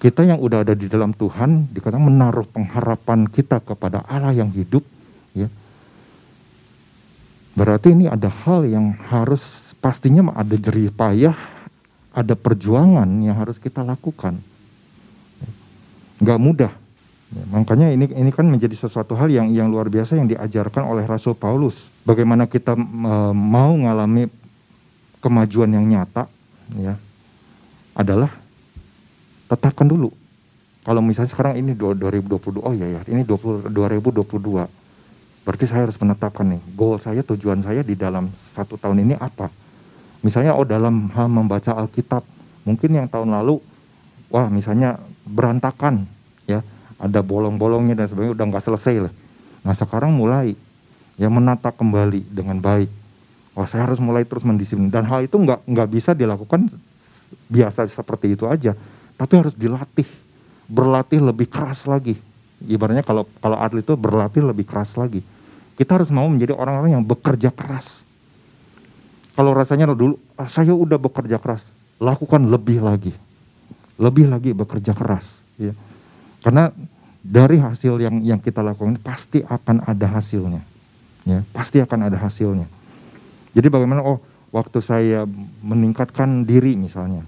kita 0.00 0.24
yang 0.24 0.40
udah 0.40 0.64
ada 0.64 0.72
di 0.72 0.88
dalam 0.88 1.12
Tuhan, 1.12 1.68
dikatakan 1.76 2.00
menaruh 2.00 2.48
pengharapan 2.48 3.28
kita 3.28 3.60
kepada 3.60 4.00
Allah 4.08 4.32
yang 4.32 4.48
hidup, 4.48 4.80
ya. 5.36 5.52
Berarti 7.52 7.92
ini 7.92 8.08
ada 8.08 8.32
hal 8.32 8.64
yang 8.64 8.96
harus 9.12 9.76
pastinya 9.84 10.32
ada 10.32 10.56
jerih 10.56 10.88
payah, 10.88 11.36
ada 12.16 12.32
perjuangan 12.32 13.04
yang 13.20 13.36
harus 13.36 13.60
kita 13.60 13.84
lakukan. 13.84 14.40
Gak 16.24 16.40
mudah. 16.40 16.72
Ya, 17.30 17.44
makanya 17.52 17.92
ini 17.92 18.10
ini 18.10 18.30
kan 18.32 18.48
menjadi 18.48 18.74
sesuatu 18.74 19.14
hal 19.14 19.30
yang 19.30 19.52
yang 19.52 19.68
luar 19.70 19.86
biasa 19.86 20.18
yang 20.18 20.26
diajarkan 20.26 20.82
oleh 20.82 21.04
Rasul 21.04 21.36
Paulus. 21.36 21.92
Bagaimana 22.02 22.48
kita 22.48 22.74
e, 22.74 23.14
mau 23.36 23.76
mengalami 23.76 24.26
kemajuan 25.22 25.70
yang 25.70 25.86
nyata, 25.86 26.26
ya, 26.74 26.98
adalah 27.94 28.39
tetapkan 29.50 29.90
dulu. 29.90 30.14
Kalau 30.86 31.02
misalnya 31.02 31.34
sekarang 31.34 31.58
ini 31.58 31.74
2022, 31.74 32.62
oh 32.62 32.72
iya 32.72 32.86
ya, 32.86 33.00
ini 33.10 33.26
20, 33.26 33.68
2022. 33.68 34.70
Berarti 35.44 35.64
saya 35.66 35.90
harus 35.90 35.98
menetapkan 35.98 36.46
nih, 36.46 36.62
goal 36.78 37.02
saya, 37.02 37.20
tujuan 37.26 37.60
saya 37.60 37.82
di 37.82 37.98
dalam 37.98 38.30
satu 38.32 38.78
tahun 38.78 39.02
ini 39.02 39.18
apa. 39.18 39.50
Misalnya, 40.22 40.56
oh 40.56 40.64
dalam 40.64 41.10
hal 41.12 41.26
membaca 41.28 41.74
Alkitab, 41.76 42.24
mungkin 42.64 42.96
yang 42.96 43.10
tahun 43.10 43.34
lalu, 43.34 43.60
wah 44.32 44.46
misalnya 44.48 44.96
berantakan, 45.26 46.06
ya, 46.48 46.64
ada 46.96 47.20
bolong-bolongnya 47.20 47.98
dan 47.98 48.06
sebagainya, 48.08 48.32
udah 48.38 48.46
nggak 48.48 48.64
selesai 48.64 49.10
lah. 49.10 49.12
Nah 49.66 49.74
sekarang 49.76 50.16
mulai, 50.16 50.56
ya 51.20 51.28
menata 51.28 51.74
kembali 51.74 52.24
dengan 52.30 52.56
baik. 52.62 52.88
Wah 53.52 53.68
saya 53.68 53.84
harus 53.84 54.00
mulai 54.00 54.24
terus 54.24 54.46
mendisiplin. 54.46 54.88
Dan 54.88 55.04
hal 55.04 55.28
itu 55.28 55.36
nggak 55.36 55.68
nggak 55.68 55.88
bisa 55.92 56.16
dilakukan 56.16 56.72
biasa 57.50 57.84
seperti 57.90 58.32
itu 58.38 58.48
aja 58.48 58.72
tapi 59.20 59.36
harus 59.36 59.52
dilatih, 59.52 60.08
berlatih 60.64 61.20
lebih 61.20 61.44
keras 61.44 61.84
lagi. 61.84 62.16
Ibaratnya 62.64 63.04
kalau 63.04 63.28
kalau 63.44 63.60
atlet 63.60 63.84
itu 63.84 63.92
berlatih 63.92 64.40
lebih 64.40 64.64
keras 64.64 64.96
lagi. 64.96 65.20
Kita 65.76 66.00
harus 66.00 66.08
mau 66.08 66.24
menjadi 66.24 66.56
orang-orang 66.56 66.96
yang 66.96 67.04
bekerja 67.04 67.52
keras. 67.52 68.00
Kalau 69.36 69.52
rasanya 69.52 69.92
dulu 69.92 70.16
ah, 70.40 70.48
saya 70.48 70.72
udah 70.72 70.96
bekerja 70.96 71.36
keras, 71.36 71.60
lakukan 72.00 72.48
lebih 72.48 72.80
lagi, 72.80 73.12
lebih 74.00 74.32
lagi 74.32 74.56
bekerja 74.56 74.96
keras. 74.96 75.36
Ya. 75.60 75.76
Karena 76.40 76.72
dari 77.20 77.60
hasil 77.60 78.00
yang 78.00 78.24
yang 78.24 78.40
kita 78.40 78.64
lakukan 78.64 78.96
pasti 79.04 79.44
akan 79.44 79.84
ada 79.84 80.08
hasilnya, 80.08 80.64
ya 81.28 81.44
pasti 81.52 81.76
akan 81.76 82.08
ada 82.08 82.16
hasilnya. 82.16 82.64
Jadi 83.52 83.68
bagaimana? 83.68 84.00
Oh, 84.00 84.20
waktu 84.48 84.80
saya 84.80 85.28
meningkatkan 85.60 86.48
diri 86.48 86.76
misalnya, 86.76 87.24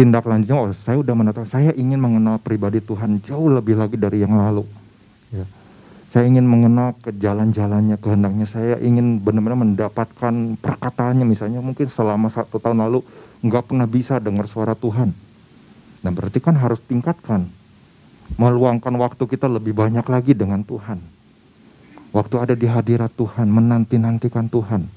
tindak 0.00 0.24
lanjutnya 0.24 0.56
oh 0.56 0.72
saya 0.72 0.96
udah 0.96 1.12
menetap. 1.12 1.44
Saya 1.44 1.76
ingin 1.76 2.00
mengenal 2.00 2.40
pribadi 2.40 2.80
Tuhan 2.80 3.20
jauh 3.20 3.52
lebih 3.52 3.76
lagi 3.76 4.00
dari 4.00 4.24
yang 4.24 4.32
lalu. 4.32 4.64
Ya. 5.28 5.44
saya 6.10 6.26
ingin 6.26 6.42
mengenal 6.42 6.96
ke 6.96 7.12
jalan-jalannya 7.12 8.00
kehendaknya. 8.00 8.48
Saya 8.48 8.80
ingin 8.80 9.20
benar-benar 9.20 9.60
mendapatkan 9.60 10.56
perkataannya. 10.56 11.28
Misalnya 11.28 11.60
mungkin 11.60 11.84
selama 11.84 12.32
satu 12.32 12.56
tahun 12.56 12.80
lalu 12.80 13.04
nggak 13.44 13.68
pernah 13.68 13.84
bisa 13.84 14.16
dengar 14.16 14.48
suara 14.48 14.72
Tuhan. 14.72 15.12
Nah 16.00 16.10
berarti 16.10 16.40
kan 16.40 16.56
harus 16.56 16.80
tingkatkan. 16.80 17.44
Meluangkan 18.40 18.96
waktu 18.96 19.22
kita 19.28 19.52
lebih 19.52 19.76
banyak 19.76 20.06
lagi 20.08 20.32
dengan 20.32 20.64
Tuhan. 20.64 20.96
Waktu 22.10 22.34
ada 22.40 22.54
di 22.56 22.64
hadirat 22.66 23.12
Tuhan 23.14 23.52
menanti-nantikan 23.52 24.48
Tuhan. 24.48 24.88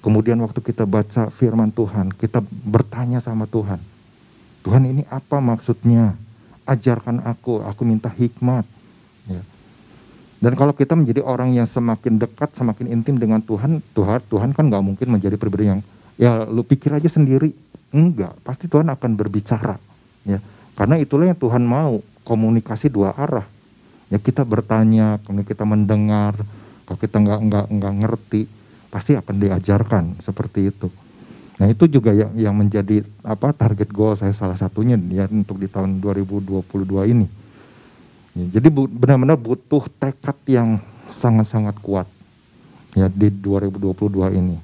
Kemudian 0.00 0.40
waktu 0.40 0.64
kita 0.64 0.88
baca 0.88 1.28
firman 1.28 1.70
Tuhan 1.70 2.14
kita 2.14 2.40
bertanya 2.42 3.18
sama 3.18 3.44
Tuhan 3.44 3.95
Tuhan 4.66 4.82
ini 4.82 5.06
apa 5.06 5.38
maksudnya? 5.38 6.18
Ajarkan 6.66 7.22
aku, 7.22 7.62
aku 7.62 7.86
minta 7.86 8.10
hikmat. 8.10 8.66
Ya. 9.30 9.38
Dan 10.42 10.58
kalau 10.58 10.74
kita 10.74 10.98
menjadi 10.98 11.22
orang 11.22 11.54
yang 11.54 11.70
semakin 11.70 12.18
dekat, 12.18 12.58
semakin 12.58 12.90
intim 12.90 13.14
dengan 13.14 13.38
Tuhan, 13.38 13.78
Tuhan, 13.94 14.18
Tuhan 14.26 14.50
kan 14.50 14.66
nggak 14.66 14.82
mungkin 14.82 15.06
menjadi 15.14 15.38
pribadi 15.38 15.70
yang 15.70 15.80
ya 16.18 16.42
lu 16.42 16.66
pikir 16.66 16.90
aja 16.90 17.06
sendiri. 17.06 17.54
Enggak, 17.94 18.34
pasti 18.42 18.66
Tuhan 18.66 18.90
akan 18.90 19.14
berbicara. 19.14 19.78
Ya, 20.26 20.42
karena 20.74 20.98
itulah 20.98 21.30
yang 21.30 21.38
Tuhan 21.38 21.62
mau 21.62 22.02
komunikasi 22.26 22.90
dua 22.90 23.14
arah. 23.14 23.46
Ya 24.10 24.18
kita 24.18 24.42
bertanya, 24.42 25.22
kemudian 25.22 25.46
kita 25.46 25.62
mendengar. 25.62 26.34
Kalau 26.90 26.98
kita 26.98 27.16
nggak 27.22 27.40
nggak 27.46 27.66
nggak 27.70 27.94
ngerti, 28.02 28.50
pasti 28.90 29.14
akan 29.14 29.34
diajarkan 29.38 30.04
seperti 30.18 30.74
itu. 30.74 30.90
Nah 31.56 31.72
itu 31.72 31.88
juga 31.88 32.12
yang, 32.12 32.32
yang 32.36 32.54
menjadi 32.54 33.00
apa 33.24 33.56
target 33.56 33.88
goal 33.88 34.12
saya 34.12 34.36
salah 34.36 34.60
satunya 34.60 35.00
ya 35.08 35.24
untuk 35.32 35.56
di 35.56 35.68
tahun 35.68 36.04
2022 36.04 37.12
ini. 37.16 37.26
Ya, 38.36 38.60
jadi 38.60 38.68
benar-benar 38.68 39.40
butuh 39.40 39.88
tekad 39.96 40.36
yang 40.44 40.76
sangat-sangat 41.08 41.80
kuat 41.80 42.04
ya 42.92 43.08
di 43.08 43.32
2022 43.32 44.36
ini. 44.36 44.60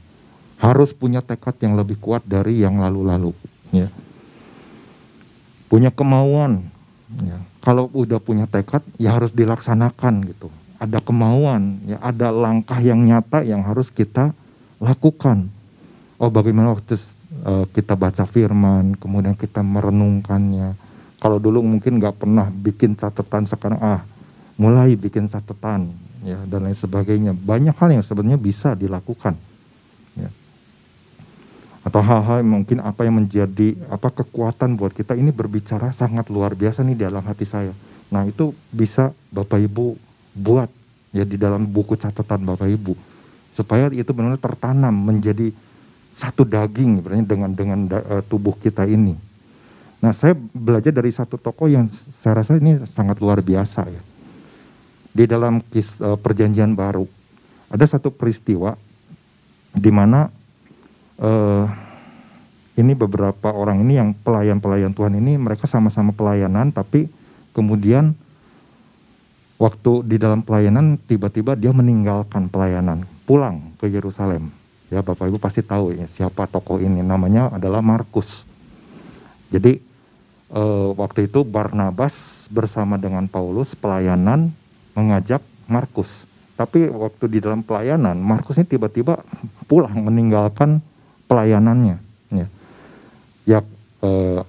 Harus 0.61 0.93
punya 0.93 1.25
tekad 1.25 1.57
yang 1.65 1.81
lebih 1.81 1.97
kuat 1.97 2.29
dari 2.29 2.61
yang 2.61 2.77
lalu-lalu. 2.77 3.33
Ya. 3.73 3.89
Punya 5.73 5.89
kemauan. 5.89 6.69
Ya. 7.25 7.41
Kalau 7.65 7.89
udah 7.97 8.21
punya 8.21 8.45
tekad 8.45 8.85
ya 9.01 9.17
harus 9.17 9.33
dilaksanakan 9.33 10.29
gitu. 10.29 10.53
Ada 10.77 10.99
kemauan, 10.99 11.79
ya 11.87 11.97
ada 12.03 12.35
langkah 12.35 12.77
yang 12.83 13.07
nyata 13.07 13.47
yang 13.47 13.63
harus 13.63 13.87
kita 13.87 14.35
lakukan 14.83 15.47
oh 16.23 16.31
bagaimana 16.31 16.71
waktu 16.71 16.95
uh, 17.43 17.67
kita 17.75 17.99
baca 17.99 18.23
firman, 18.23 18.95
kemudian 18.95 19.35
kita 19.35 19.59
merenungkannya. 19.61 20.79
Kalau 21.19 21.43
dulu 21.43 21.63
mungkin 21.63 21.99
nggak 21.99 22.23
pernah 22.23 22.47
bikin 22.47 22.95
catatan, 22.95 23.51
sekarang 23.51 23.83
ah 23.83 24.07
mulai 24.55 24.95
bikin 24.95 25.27
catatan 25.27 25.91
ya 26.23 26.39
dan 26.47 26.71
lain 26.71 26.79
sebagainya. 26.79 27.35
Banyak 27.35 27.75
hal 27.75 27.99
yang 27.99 28.05
sebenarnya 28.07 28.39
bisa 28.39 28.79
dilakukan. 28.79 29.35
Ya. 30.15 30.31
Atau 31.83 31.99
hal-hal 31.99 32.47
mungkin 32.47 32.79
apa 32.79 33.03
yang 33.03 33.19
menjadi 33.19 33.75
apa 33.91 34.15
kekuatan 34.23 34.79
buat 34.79 34.95
kita 34.95 35.19
ini 35.19 35.35
berbicara 35.35 35.91
sangat 35.91 36.31
luar 36.31 36.55
biasa 36.55 36.87
nih 36.87 37.11
dalam 37.11 37.23
hati 37.27 37.47
saya. 37.47 37.75
Nah 38.15 38.23
itu 38.27 38.55
bisa 38.71 39.11
Bapak 39.35 39.59
Ibu 39.59 39.99
buat 40.39 40.71
ya 41.11 41.27
di 41.27 41.35
dalam 41.35 41.67
buku 41.67 41.99
catatan 41.99 42.47
Bapak 42.47 42.71
Ibu 42.71 42.95
supaya 43.53 43.93
itu 43.93 44.09
benar-benar 44.17 44.41
tertanam 44.41 44.97
menjadi 44.97 45.53
satu 46.13 46.45
daging 46.45 47.01
sebenarnya 47.01 47.27
dengan 47.27 47.51
dengan 47.57 47.81
uh, 47.89 48.23
tubuh 48.27 48.55
kita 48.59 48.85
ini. 48.85 49.17
Nah, 50.03 50.11
saya 50.11 50.35
belajar 50.35 50.91
dari 50.91 51.15
satu 51.15 51.39
tokoh 51.39 51.71
yang 51.71 51.87
saya 51.91 52.43
rasa 52.43 52.59
ini 52.59 52.83
sangat 52.91 53.23
luar 53.23 53.39
biasa 53.39 53.87
ya. 53.87 54.03
di 55.13 55.25
dalam 55.29 55.63
kis, 55.71 56.01
uh, 56.03 56.19
perjanjian 56.19 56.75
baru 56.75 57.07
ada 57.73 57.89
satu 57.89 58.13
peristiwa 58.13 58.77
di 59.73 59.89
mana 59.89 60.29
uh, 61.17 61.65
ini 62.77 62.93
beberapa 62.93 63.49
orang 63.49 63.81
ini 63.81 63.97
yang 63.97 64.13
pelayan-pelayan 64.13 64.93
Tuhan 64.93 65.17
ini 65.17 65.41
mereka 65.41 65.65
sama-sama 65.65 66.13
pelayanan 66.13 66.69
tapi 66.69 67.09
kemudian 67.57 68.13
waktu 69.57 70.05
di 70.05 70.21
dalam 70.21 70.45
pelayanan 70.45 71.01
tiba-tiba 71.01 71.57
dia 71.57 71.73
meninggalkan 71.73 72.53
pelayanan 72.53 73.09
pulang 73.25 73.73
ke 73.81 73.89
Yerusalem 73.89 74.53
ya 74.93 75.01
Bapak 75.01 75.33
Ibu 75.33 75.41
pasti 75.41 75.65
tahu 75.65 75.97
ya 75.97 76.05
siapa 76.05 76.45
tokoh 76.45 76.77
ini? 76.77 77.01
Namanya 77.01 77.49
adalah 77.49 77.81
Markus. 77.81 78.45
Jadi 79.49 79.81
uh, 80.53 80.93
waktu 80.93 81.33
itu 81.33 81.41
Barnabas 81.49 82.45
bersama 82.53 83.01
dengan 83.01 83.25
Paulus 83.25 83.73
pelayanan 83.73 84.53
mengajak 84.93 85.41
Markus. 85.65 86.29
Tapi 86.53 86.93
waktu 86.93 87.25
di 87.33 87.39
dalam 87.41 87.65
pelayanan 87.65 88.21
Markus 88.21 88.61
ini 88.61 88.69
tiba-tiba 88.69 89.25
pulang 89.71 89.97
meninggalkan 90.05 90.85
pelayanannya. 91.25 91.97
Ya. 92.29 92.47
Ya 93.49 93.59
eh, 94.05 94.41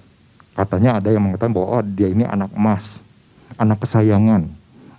katanya 0.54 1.00
ada 1.00 1.10
yang 1.10 1.24
mengatakan 1.24 1.56
bahwa 1.56 1.80
oh, 1.80 1.84
dia 1.84 2.12
ini 2.12 2.28
anak 2.28 2.52
emas, 2.54 3.00
anak 3.56 3.82
kesayangan, 3.82 4.46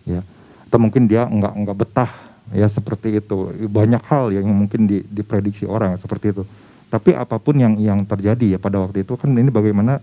ya. 0.08 0.24
Atau 0.66 0.82
mungkin 0.82 1.06
dia 1.06 1.28
enggak 1.28 1.54
enggak 1.54 1.76
betah, 1.78 2.10
ya 2.54 2.70
seperti 2.70 3.18
itu. 3.18 3.50
Banyak 3.68 4.02
hal 4.06 4.30
yang 4.30 4.46
mungkin 4.46 4.86
di, 4.86 5.02
diprediksi 5.04 5.66
orang 5.66 5.98
seperti 5.98 6.30
itu. 6.30 6.42
Tapi 6.88 7.10
apa 7.10 7.42
pun 7.42 7.58
yang 7.58 7.74
yang 7.82 8.06
terjadi 8.06 8.56
ya 8.56 8.58
pada 8.62 8.78
waktu 8.78 9.02
itu 9.02 9.18
kan 9.18 9.34
ini 9.34 9.50
bagaimana 9.50 9.98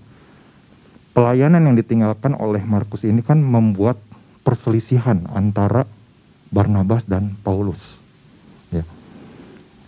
pelayanan 1.16 1.72
yang 1.72 1.76
ditinggalkan 1.80 2.36
oleh 2.36 2.60
Markus 2.68 3.08
ini 3.08 3.24
kan 3.24 3.40
membuat 3.40 3.96
perselisihan 4.44 5.24
antara 5.32 5.88
Barnabas 6.52 7.08
dan 7.08 7.32
Paulus. 7.48 7.96
Ya. 8.76 8.84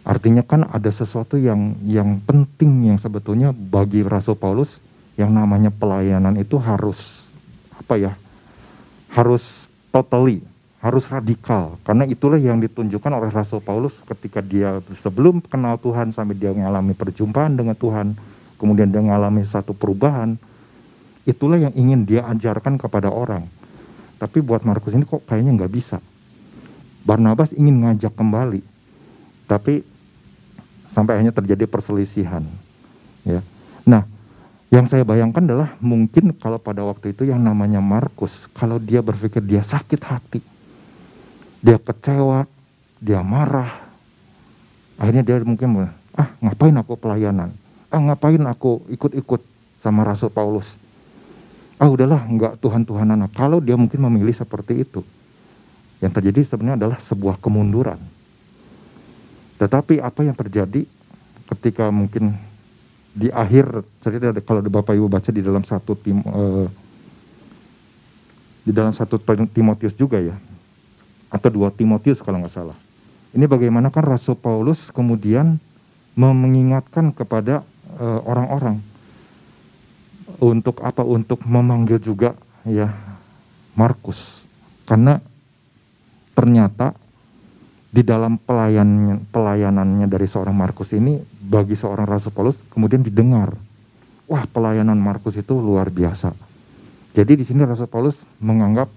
Artinya 0.07 0.47
kan 0.47 0.63
ada 0.63 0.87
sesuatu 0.87 1.35
yang 1.35 1.75
yang 1.83 2.23
penting 2.23 2.87
yang 2.87 2.99
sebetulnya 2.99 3.51
bagi 3.51 3.99
Rasul 4.03 4.39
Paulus 4.39 4.79
yang 5.19 5.35
namanya 5.35 5.69
pelayanan 5.75 6.39
itu 6.39 6.55
harus 6.55 7.27
apa 7.75 7.99
ya? 7.99 8.13
Harus 9.11 9.67
totally, 9.91 10.41
harus 10.83 11.07
radikal 11.07 11.79
karena 11.87 12.03
itulah 12.03 12.35
yang 12.35 12.59
ditunjukkan 12.59 13.07
oleh 13.07 13.31
Rasul 13.31 13.63
Paulus 13.63 14.03
ketika 14.03 14.43
dia 14.43 14.83
sebelum 14.91 15.39
kenal 15.39 15.79
Tuhan 15.79 16.11
sampai 16.11 16.35
dia 16.35 16.51
mengalami 16.51 16.91
perjumpaan 16.91 17.55
dengan 17.55 17.71
Tuhan, 17.71 18.19
kemudian 18.59 18.91
dia 18.91 18.99
mengalami 18.99 19.47
satu 19.47 19.71
perubahan. 19.71 20.35
Itulah 21.23 21.55
yang 21.55 21.71
ingin 21.71 22.03
dia 22.03 22.27
ajarkan 22.27 22.75
kepada 22.75 23.07
orang. 23.07 23.47
Tapi 24.19 24.43
buat 24.43 24.67
Markus 24.67 24.91
ini 24.91 25.07
kok 25.07 25.23
kayaknya 25.23 25.55
nggak 25.55 25.71
bisa. 25.71 26.03
Barnabas 27.07 27.55
ingin 27.55 27.79
ngajak 27.87 28.11
kembali, 28.11 28.59
tapi 29.47 29.87
sampai 30.91 31.15
akhirnya 31.15 31.31
terjadi 31.31 31.63
perselisihan. 31.63 32.43
Ya. 33.23 33.39
Nah, 33.87 34.03
yang 34.67 34.83
saya 34.91 35.07
bayangkan 35.07 35.47
adalah 35.47 35.79
mungkin 35.79 36.35
kalau 36.35 36.59
pada 36.59 36.83
waktu 36.83 37.15
itu 37.15 37.23
yang 37.23 37.39
namanya 37.39 37.79
Markus, 37.79 38.51
kalau 38.51 38.83
dia 38.83 38.99
berpikir 38.99 39.39
dia 39.39 39.63
sakit 39.63 40.01
hati, 40.03 40.43
dia 41.63 41.79
kecewa, 41.79 42.43
dia 42.99 43.23
marah, 43.23 43.71
akhirnya 44.99 45.23
dia 45.23 45.39
mungkin 45.47 45.87
ah 46.11 46.27
ngapain 46.43 46.75
aku 46.75 46.99
pelayanan, 46.99 47.55
ah 47.87 48.01
ngapain 48.03 48.43
aku 48.43 48.83
ikut-ikut 48.91 49.39
sama 49.79 50.03
Rasul 50.03 50.27
Paulus, 50.27 50.75
ah 51.79 51.87
udahlah 51.87 52.27
nggak 52.27 52.59
Tuhan 52.59 52.83
Tuhanan. 52.83 53.23
Kalau 53.31 53.63
dia 53.63 53.79
mungkin 53.79 54.03
memilih 54.03 54.35
seperti 54.35 54.83
itu, 54.83 55.07
yang 56.03 56.11
terjadi 56.11 56.43
sebenarnya 56.43 56.83
adalah 56.83 56.99
sebuah 56.99 57.39
kemunduran. 57.39 57.97
Tetapi 59.55 60.03
apa 60.03 60.27
yang 60.27 60.35
terjadi 60.35 60.83
ketika 61.55 61.87
mungkin 61.87 62.35
di 63.15 63.31
akhir 63.31 63.87
cerita 64.03 64.35
kalau 64.43 64.59
Bapak 64.59 64.99
Ibu 64.99 65.07
baca 65.07 65.31
di 65.31 65.39
dalam 65.39 65.63
satu 65.63 65.95
tim 65.95 66.19
uh, 66.27 66.67
di 68.67 68.73
dalam 68.73 68.91
satu 68.91 69.21
Timotius 69.53 69.93
juga 69.93 70.17
ya 70.17 70.35
atau 71.33 71.49
dua 71.49 71.73
Timotius 71.73 72.21
kalau 72.21 72.37
nggak 72.37 72.53
salah. 72.53 72.77
Ini 73.33 73.49
bagaimana 73.49 73.89
kan 73.89 74.05
Rasul 74.05 74.37
Paulus 74.37 74.93
kemudian 74.93 75.57
mengingatkan 76.13 77.09
kepada 77.09 77.65
eh, 77.97 78.19
orang-orang 78.29 78.77
uh, 80.37 80.45
untuk 80.45 80.85
apa 80.85 81.01
untuk 81.01 81.41
memanggil 81.41 81.97
juga 81.97 82.37
ya 82.69 82.93
Markus 83.73 84.45
karena 84.85 85.17
ternyata 86.37 86.93
di 87.93 88.01
dalam 88.01 88.41
pelayan, 88.41 89.21
pelayanannya 89.29 90.09
dari 90.09 90.25
seorang 90.25 90.53
Markus 90.53 90.93
ini 90.97 91.21
bagi 91.41 91.77
seorang 91.77 92.09
Rasul 92.09 92.33
Paulus 92.33 92.65
kemudian 92.69 93.05
didengar. 93.05 93.53
Wah, 94.25 94.49
pelayanan 94.49 94.97
Markus 94.97 95.37
itu 95.37 95.53
luar 95.53 95.93
biasa. 95.93 96.33
Jadi 97.13 97.37
di 97.37 97.45
sini 97.45 97.61
Rasul 97.61 97.85
Paulus 97.85 98.25
menganggap 98.41 98.89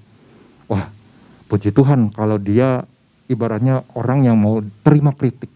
puji 1.46 1.70
Tuhan 1.74 2.10
kalau 2.14 2.38
dia 2.38 2.86
ibaratnya 3.26 3.82
orang 3.94 4.26
yang 4.26 4.36
mau 4.38 4.62
terima 4.82 5.14
kritik, 5.14 5.50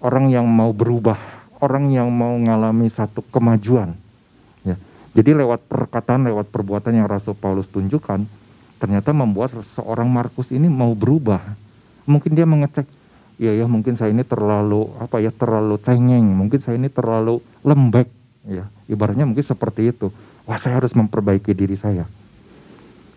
orang 0.00 0.32
yang 0.32 0.48
mau 0.48 0.72
berubah, 0.72 1.18
orang 1.60 1.92
yang 1.92 2.08
mau 2.12 2.36
mengalami 2.36 2.88
satu 2.88 3.20
kemajuan. 3.32 3.92
Ya. 4.64 4.76
Jadi 5.16 5.36
lewat 5.36 5.64
perkataan, 5.68 6.28
lewat 6.28 6.48
perbuatan 6.52 6.96
yang 6.96 7.08
Rasul 7.08 7.36
Paulus 7.36 7.68
tunjukkan, 7.68 8.24
ternyata 8.80 9.12
membuat 9.12 9.56
seorang 9.76 10.08
Markus 10.08 10.52
ini 10.52 10.68
mau 10.68 10.92
berubah, 10.96 11.40
mungkin 12.08 12.32
dia 12.32 12.48
mengecek 12.48 12.88
ya 13.36 13.52
ya 13.52 13.68
mungkin 13.68 13.96
saya 14.00 14.12
ini 14.12 14.24
terlalu 14.24 14.88
apa 14.96 15.20
ya 15.20 15.28
terlalu 15.28 15.76
cengeng 15.76 16.24
mungkin 16.24 16.56
saya 16.56 16.80
ini 16.80 16.88
terlalu 16.88 17.44
lembek 17.60 18.08
ya 18.48 18.64
ibaratnya 18.88 19.28
mungkin 19.28 19.44
seperti 19.44 19.92
itu 19.92 20.08
wah 20.48 20.56
saya 20.56 20.80
harus 20.80 20.96
memperbaiki 20.96 21.52
diri 21.52 21.76
saya 21.76 22.08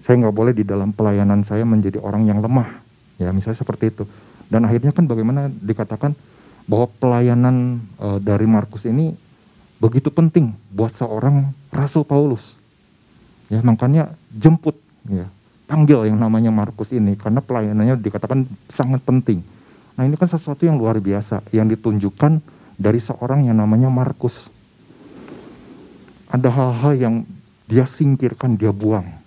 saya 0.10 0.26
nggak 0.26 0.34
boleh 0.34 0.58
di 0.58 0.66
dalam 0.66 0.90
pelayanan 0.90 1.46
saya 1.46 1.62
menjadi 1.70 2.02
orang 2.02 2.26
yang 2.26 2.42
lemah 2.42 2.82
ya 3.22 3.30
misalnya 3.30 3.62
seperti 3.62 3.94
itu 3.94 4.10
dan 4.50 4.66
akhirnya 4.66 4.90
kan 4.90 5.06
bagaimana 5.06 5.54
dikatakan 5.54 6.18
bahwa 6.66 6.90
pelayanan 6.98 7.78
e, 8.02 8.18
dari 8.18 8.50
Markus 8.50 8.90
ini 8.90 9.14
begitu 9.78 10.10
penting 10.10 10.58
buat 10.74 10.90
seorang 10.90 11.54
Rasul 11.70 12.10
Paulus 12.10 12.58
ya 13.54 13.62
makanya 13.62 14.10
jemput 14.34 14.82
ya 15.06 15.30
panggil 15.70 16.10
yang 16.10 16.18
namanya 16.18 16.50
Markus 16.50 16.90
ini 16.90 17.14
karena 17.14 17.46
pelayanannya 17.46 18.02
dikatakan 18.02 18.50
sangat 18.74 19.06
penting. 19.06 19.46
Nah 19.94 20.10
ini 20.10 20.18
kan 20.18 20.26
sesuatu 20.26 20.66
yang 20.66 20.82
luar 20.82 20.98
biasa 20.98 21.46
yang 21.54 21.70
ditunjukkan 21.70 22.42
dari 22.82 22.98
seorang 22.98 23.46
yang 23.46 23.62
namanya 23.62 23.94
Markus. 23.94 24.50
Ada 26.34 26.50
hal-hal 26.50 26.94
yang 26.98 27.16
dia 27.70 27.86
singkirkan, 27.86 28.58
dia 28.58 28.74
buang. 28.74 29.19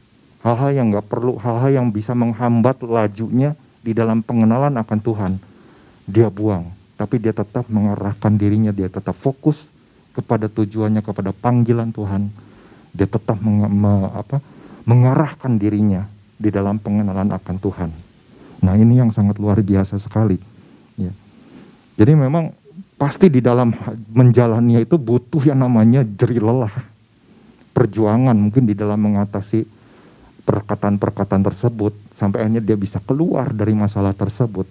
Hal-hal 0.43 0.71
yang 0.75 0.87
nggak 0.91 1.07
perlu, 1.07 1.39
hal-hal 1.39 1.71
yang 1.71 1.89
bisa 1.95 2.19
menghambat 2.19 2.83
lajunya 2.83 3.55
di 3.79 3.95
dalam 3.95 4.27
pengenalan 4.27 4.75
akan 4.75 4.99
Tuhan. 4.99 5.33
Dia 6.11 6.27
buang, 6.31 6.67
tapi 6.99 7.23
dia 7.23 7.31
tetap 7.31 7.71
mengarahkan 7.71 8.35
dirinya, 8.35 8.75
dia 8.75 8.91
tetap 8.91 9.15
fokus 9.15 9.71
kepada 10.11 10.51
tujuannya, 10.51 10.99
kepada 10.99 11.31
panggilan 11.31 11.95
Tuhan. 11.95 12.27
Dia 12.91 13.07
tetap 13.07 13.39
meng, 13.39 13.71
me, 13.71 14.11
apa, 14.11 14.43
mengarahkan 14.83 15.57
dirinya 15.57 16.11
di 16.37 16.51
dalam 16.51 16.83
pengenalan 16.83 17.31
akan 17.31 17.57
Tuhan. 17.63 17.91
Nah 18.63 18.75
ini 18.75 18.99
yang 18.99 19.15
sangat 19.15 19.39
luar 19.39 19.63
biasa 19.63 19.99
sekali. 19.99 20.39
Ya. 20.99 21.15
Jadi 21.99 22.13
memang 22.19 22.51
pasti 22.99 23.31
di 23.31 23.39
dalam 23.39 23.71
menjalani 24.11 24.83
itu 24.83 24.99
butuh 24.99 25.43
yang 25.43 25.63
namanya 25.63 26.03
jeri 26.03 26.43
lelah. 26.43 26.75
Perjuangan 27.73 28.35
mungkin 28.37 28.67
di 28.67 28.75
dalam 28.75 29.01
mengatasi 29.01 29.82
perkataan-perkataan 30.45 31.43
tersebut. 31.43 31.95
Sampai 32.19 32.45
akhirnya 32.45 32.63
dia 32.63 32.79
bisa 32.79 32.99
keluar 33.03 33.51
dari 33.55 33.75
masalah 33.75 34.15
tersebut. 34.15 34.67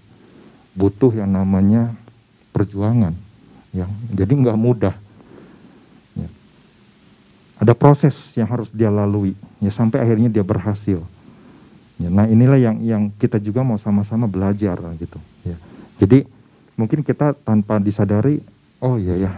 Butuh 0.75 1.11
yang 1.15 1.31
namanya 1.31 1.91
perjuangan. 2.55 3.15
Ya. 3.71 3.87
Jadi 4.11 4.33
nggak 4.35 4.57
mudah. 4.59 4.95
Ya. 6.15 6.29
Ada 7.59 7.73
proses 7.75 8.15
yang 8.35 8.47
harus 8.47 8.71
dia 8.71 8.91
lalui. 8.91 9.35
Ya 9.63 9.71
sampai 9.71 10.03
akhirnya 10.03 10.27
dia 10.27 10.43
berhasil. 10.43 10.99
Ya, 12.01 12.09
nah 12.09 12.25
inilah 12.25 12.57
yang 12.57 12.77
yang 12.81 13.03
kita 13.21 13.37
juga 13.37 13.61
mau 13.61 13.77
sama-sama 13.77 14.25
belajar 14.25 14.81
gitu. 14.97 15.21
Ya. 15.45 15.53
Jadi 16.01 16.25
mungkin 16.73 17.05
kita 17.05 17.37
tanpa 17.45 17.77
disadari, 17.77 18.41
oh 18.81 18.97
iya 18.97 19.29
ya, 19.29 19.31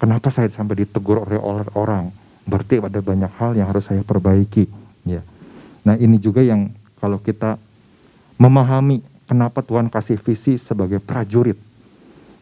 kenapa 0.00 0.32
saya 0.32 0.48
sampai 0.48 0.88
ditegur 0.88 1.20
oleh 1.20 1.68
orang? 1.76 2.08
Berarti 2.48 2.80
ada 2.80 3.04
banyak 3.04 3.28
hal 3.36 3.52
yang 3.52 3.68
harus 3.68 3.84
saya 3.84 4.00
perbaiki. 4.00 4.64
Ya. 5.04 5.20
Nah 5.84 6.00
ini 6.00 6.16
juga 6.16 6.40
yang 6.40 6.72
kalau 6.98 7.20
kita 7.20 7.60
memahami 8.40 9.04
kenapa 9.28 9.60
Tuhan 9.60 9.92
kasih 9.92 10.16
visi 10.18 10.56
sebagai 10.56 10.98
prajurit. 10.98 11.60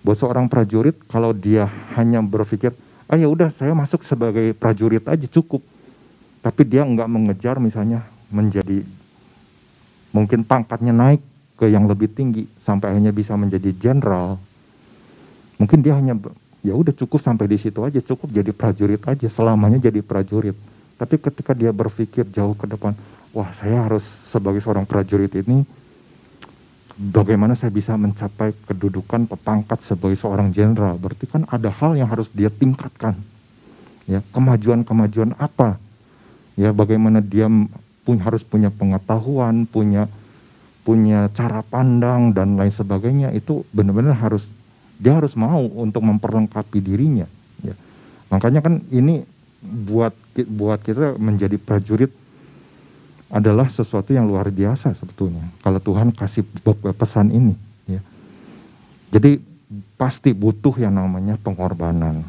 Buat 0.03 0.19
seorang 0.19 0.47
prajurit 0.51 0.99
kalau 1.07 1.31
dia 1.35 1.71
hanya 1.95 2.23
berpikir, 2.23 2.75
ah 3.07 3.19
ya 3.19 3.31
udah 3.31 3.51
saya 3.51 3.75
masuk 3.75 4.03
sebagai 4.03 4.55
prajurit 4.55 5.03
aja 5.07 5.27
cukup. 5.27 5.63
Tapi 6.43 6.63
dia 6.67 6.83
nggak 6.83 7.07
mengejar 7.07 7.63
misalnya 7.63 8.03
menjadi 8.31 8.83
mungkin 10.11 10.43
pangkatnya 10.43 10.91
naik 10.91 11.23
ke 11.55 11.71
yang 11.71 11.87
lebih 11.87 12.11
tinggi 12.11 12.51
sampai 12.59 12.95
akhirnya 12.95 13.15
bisa 13.15 13.39
menjadi 13.39 13.71
jenderal. 13.75 14.43
Mungkin 15.63 15.79
dia 15.87 15.95
hanya 15.95 16.19
ya 16.67 16.75
udah 16.75 16.91
cukup 16.91 17.23
sampai 17.23 17.47
di 17.47 17.59
situ 17.59 17.79
aja, 17.87 18.03
cukup 18.03 18.31
jadi 18.35 18.51
prajurit 18.51 19.03
aja, 19.07 19.31
selamanya 19.31 19.79
jadi 19.79 20.03
prajurit. 20.03 20.59
Tapi 20.99 21.19
ketika 21.19 21.55
dia 21.55 21.71
berpikir 21.71 22.27
jauh 22.31 22.55
ke 22.59 22.67
depan, 22.67 22.95
wah 23.33 23.51
saya 23.53 23.89
harus 23.89 24.05
sebagai 24.05 24.61
seorang 24.61 24.85
prajurit 24.85 25.33
ini 25.41 25.65
bagaimana 26.97 27.57
saya 27.57 27.73
bisa 27.73 27.97
mencapai 27.97 28.53
kedudukan 28.69 29.25
pepangkat 29.27 29.81
sebagai 29.81 30.21
seorang 30.21 30.53
jenderal? 30.53 31.01
Berarti 31.01 31.25
kan 31.25 31.49
ada 31.49 31.73
hal 31.73 31.97
yang 31.97 32.09
harus 32.13 32.29
dia 32.31 32.53
tingkatkan. 32.53 33.17
Ya, 34.05 34.21
kemajuan-kemajuan 34.35 35.39
apa? 35.41 35.81
Ya, 36.59 36.75
bagaimana 36.75 37.25
dia 37.25 37.49
pun 38.03 38.17
harus 38.21 38.45
punya 38.45 38.69
pengetahuan, 38.69 39.65
punya 39.65 40.11
punya 40.83 41.31
cara 41.31 41.63
pandang 41.63 42.35
dan 42.35 42.59
lain 42.59 42.75
sebagainya 42.75 43.31
itu 43.31 43.63
benar-benar 43.71 44.19
harus 44.19 44.51
dia 44.99 45.15
harus 45.15 45.39
mau 45.39 45.63
untuk 45.79 46.03
memperlengkapi 46.03 46.83
dirinya. 46.83 47.31
Ya. 47.63 47.79
Makanya 48.35 48.67
kan 48.67 48.83
ini 48.91 49.23
buat 49.63 50.11
buat 50.51 50.83
kita 50.83 51.23
menjadi 51.23 51.55
prajurit 51.55 52.11
adalah 53.33 53.73
sesuatu 53.73 54.13
yang 54.13 54.29
luar 54.29 54.53
biasa 54.53 54.93
sebetulnya. 54.93 55.41
Kalau 55.65 55.81
Tuhan 55.81 56.13
kasih 56.13 56.45
pesan 56.93 57.33
ini, 57.33 57.57
ya. 57.89 58.05
Jadi 59.09 59.41
pasti 59.97 60.37
butuh 60.37 60.77
yang 60.77 60.93
namanya 60.93 61.41
pengorbanan, 61.41 62.21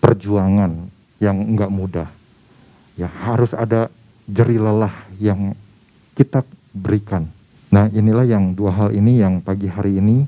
perjuangan 0.00 0.88
yang 1.20 1.36
enggak 1.44 1.68
mudah. 1.68 2.08
Ya 2.96 3.12
harus 3.12 3.52
ada 3.52 3.92
jeri 4.24 4.56
lelah 4.56 4.96
yang 5.20 5.52
kita 6.16 6.40
berikan. 6.72 7.28
Nah 7.68 7.92
inilah 7.92 8.24
yang 8.24 8.56
dua 8.56 8.72
hal 8.72 8.96
ini 8.96 9.20
yang 9.20 9.44
pagi 9.44 9.68
hari 9.68 10.00
ini 10.00 10.24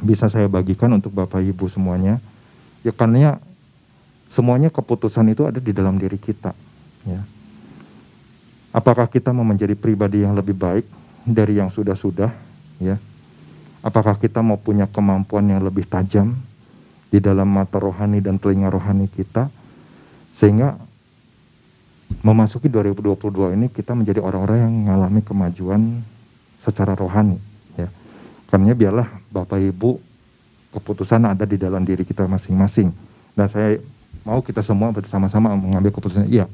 bisa 0.00 0.32
saya 0.32 0.48
bagikan 0.48 0.88
untuk 0.96 1.12
Bapak 1.12 1.44
Ibu 1.44 1.68
semuanya. 1.68 2.16
Ya 2.80 2.92
karena 2.96 3.36
semuanya 4.28 4.72
keputusan 4.72 5.28
itu 5.32 5.44
ada 5.44 5.60
di 5.60 5.72
dalam 5.72 6.00
diri 6.00 6.16
kita. 6.16 6.56
Ya. 7.04 7.20
Apakah 8.74 9.06
kita 9.06 9.30
mau 9.30 9.46
menjadi 9.46 9.78
pribadi 9.78 10.26
yang 10.26 10.34
lebih 10.34 10.58
baik 10.58 10.82
dari 11.22 11.62
yang 11.62 11.70
sudah-sudah? 11.70 12.34
Ya. 12.82 12.98
Apakah 13.86 14.18
kita 14.18 14.42
mau 14.42 14.58
punya 14.58 14.90
kemampuan 14.90 15.46
yang 15.46 15.62
lebih 15.62 15.86
tajam 15.86 16.34
di 17.14 17.22
dalam 17.22 17.46
mata 17.46 17.78
rohani 17.78 18.18
dan 18.18 18.34
telinga 18.42 18.74
rohani 18.74 19.06
kita? 19.06 19.46
Sehingga 20.34 20.74
memasuki 22.26 22.66
2022 22.66 23.54
ini 23.54 23.70
kita 23.70 23.94
menjadi 23.94 24.18
orang-orang 24.18 24.66
yang 24.66 24.74
mengalami 24.74 25.22
kemajuan 25.22 26.02
secara 26.58 26.98
rohani. 26.98 27.38
Karena 28.50 28.70
biarlah 28.70 29.06
Bapak 29.34 29.58
Ibu 29.58 29.98
keputusan 30.74 31.26
ada 31.26 31.46
di 31.46 31.58
dalam 31.58 31.82
diri 31.86 32.02
kita 32.02 32.26
masing-masing. 32.26 32.90
Dan 33.34 33.46
saya 33.46 33.78
mau 34.26 34.42
kita 34.42 34.62
semua 34.62 34.94
bersama-sama 34.94 35.54
mengambil 35.54 35.90
keputusan, 35.94 36.26
iya 36.26 36.50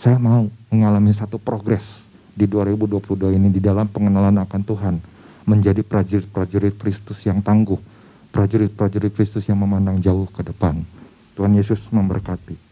saya 0.00 0.16
mau 0.16 0.48
mengalami 0.72 1.12
satu 1.12 1.36
progres 1.36 2.08
di 2.32 2.48
2022 2.48 3.36
ini 3.36 3.52
di 3.52 3.60
dalam 3.60 3.84
pengenalan 3.84 4.40
akan 4.48 4.62
Tuhan. 4.64 4.96
Menjadi 5.44 5.84
prajurit-prajurit 5.84 6.72
Kristus 6.80 7.20
yang 7.28 7.44
tangguh. 7.44 7.76
Prajurit-prajurit 8.32 9.12
Kristus 9.12 9.44
yang 9.52 9.60
memandang 9.60 10.00
jauh 10.00 10.24
ke 10.24 10.40
depan. 10.40 10.80
Tuhan 11.36 11.52
Yesus 11.52 11.92
memberkati. 11.92 12.69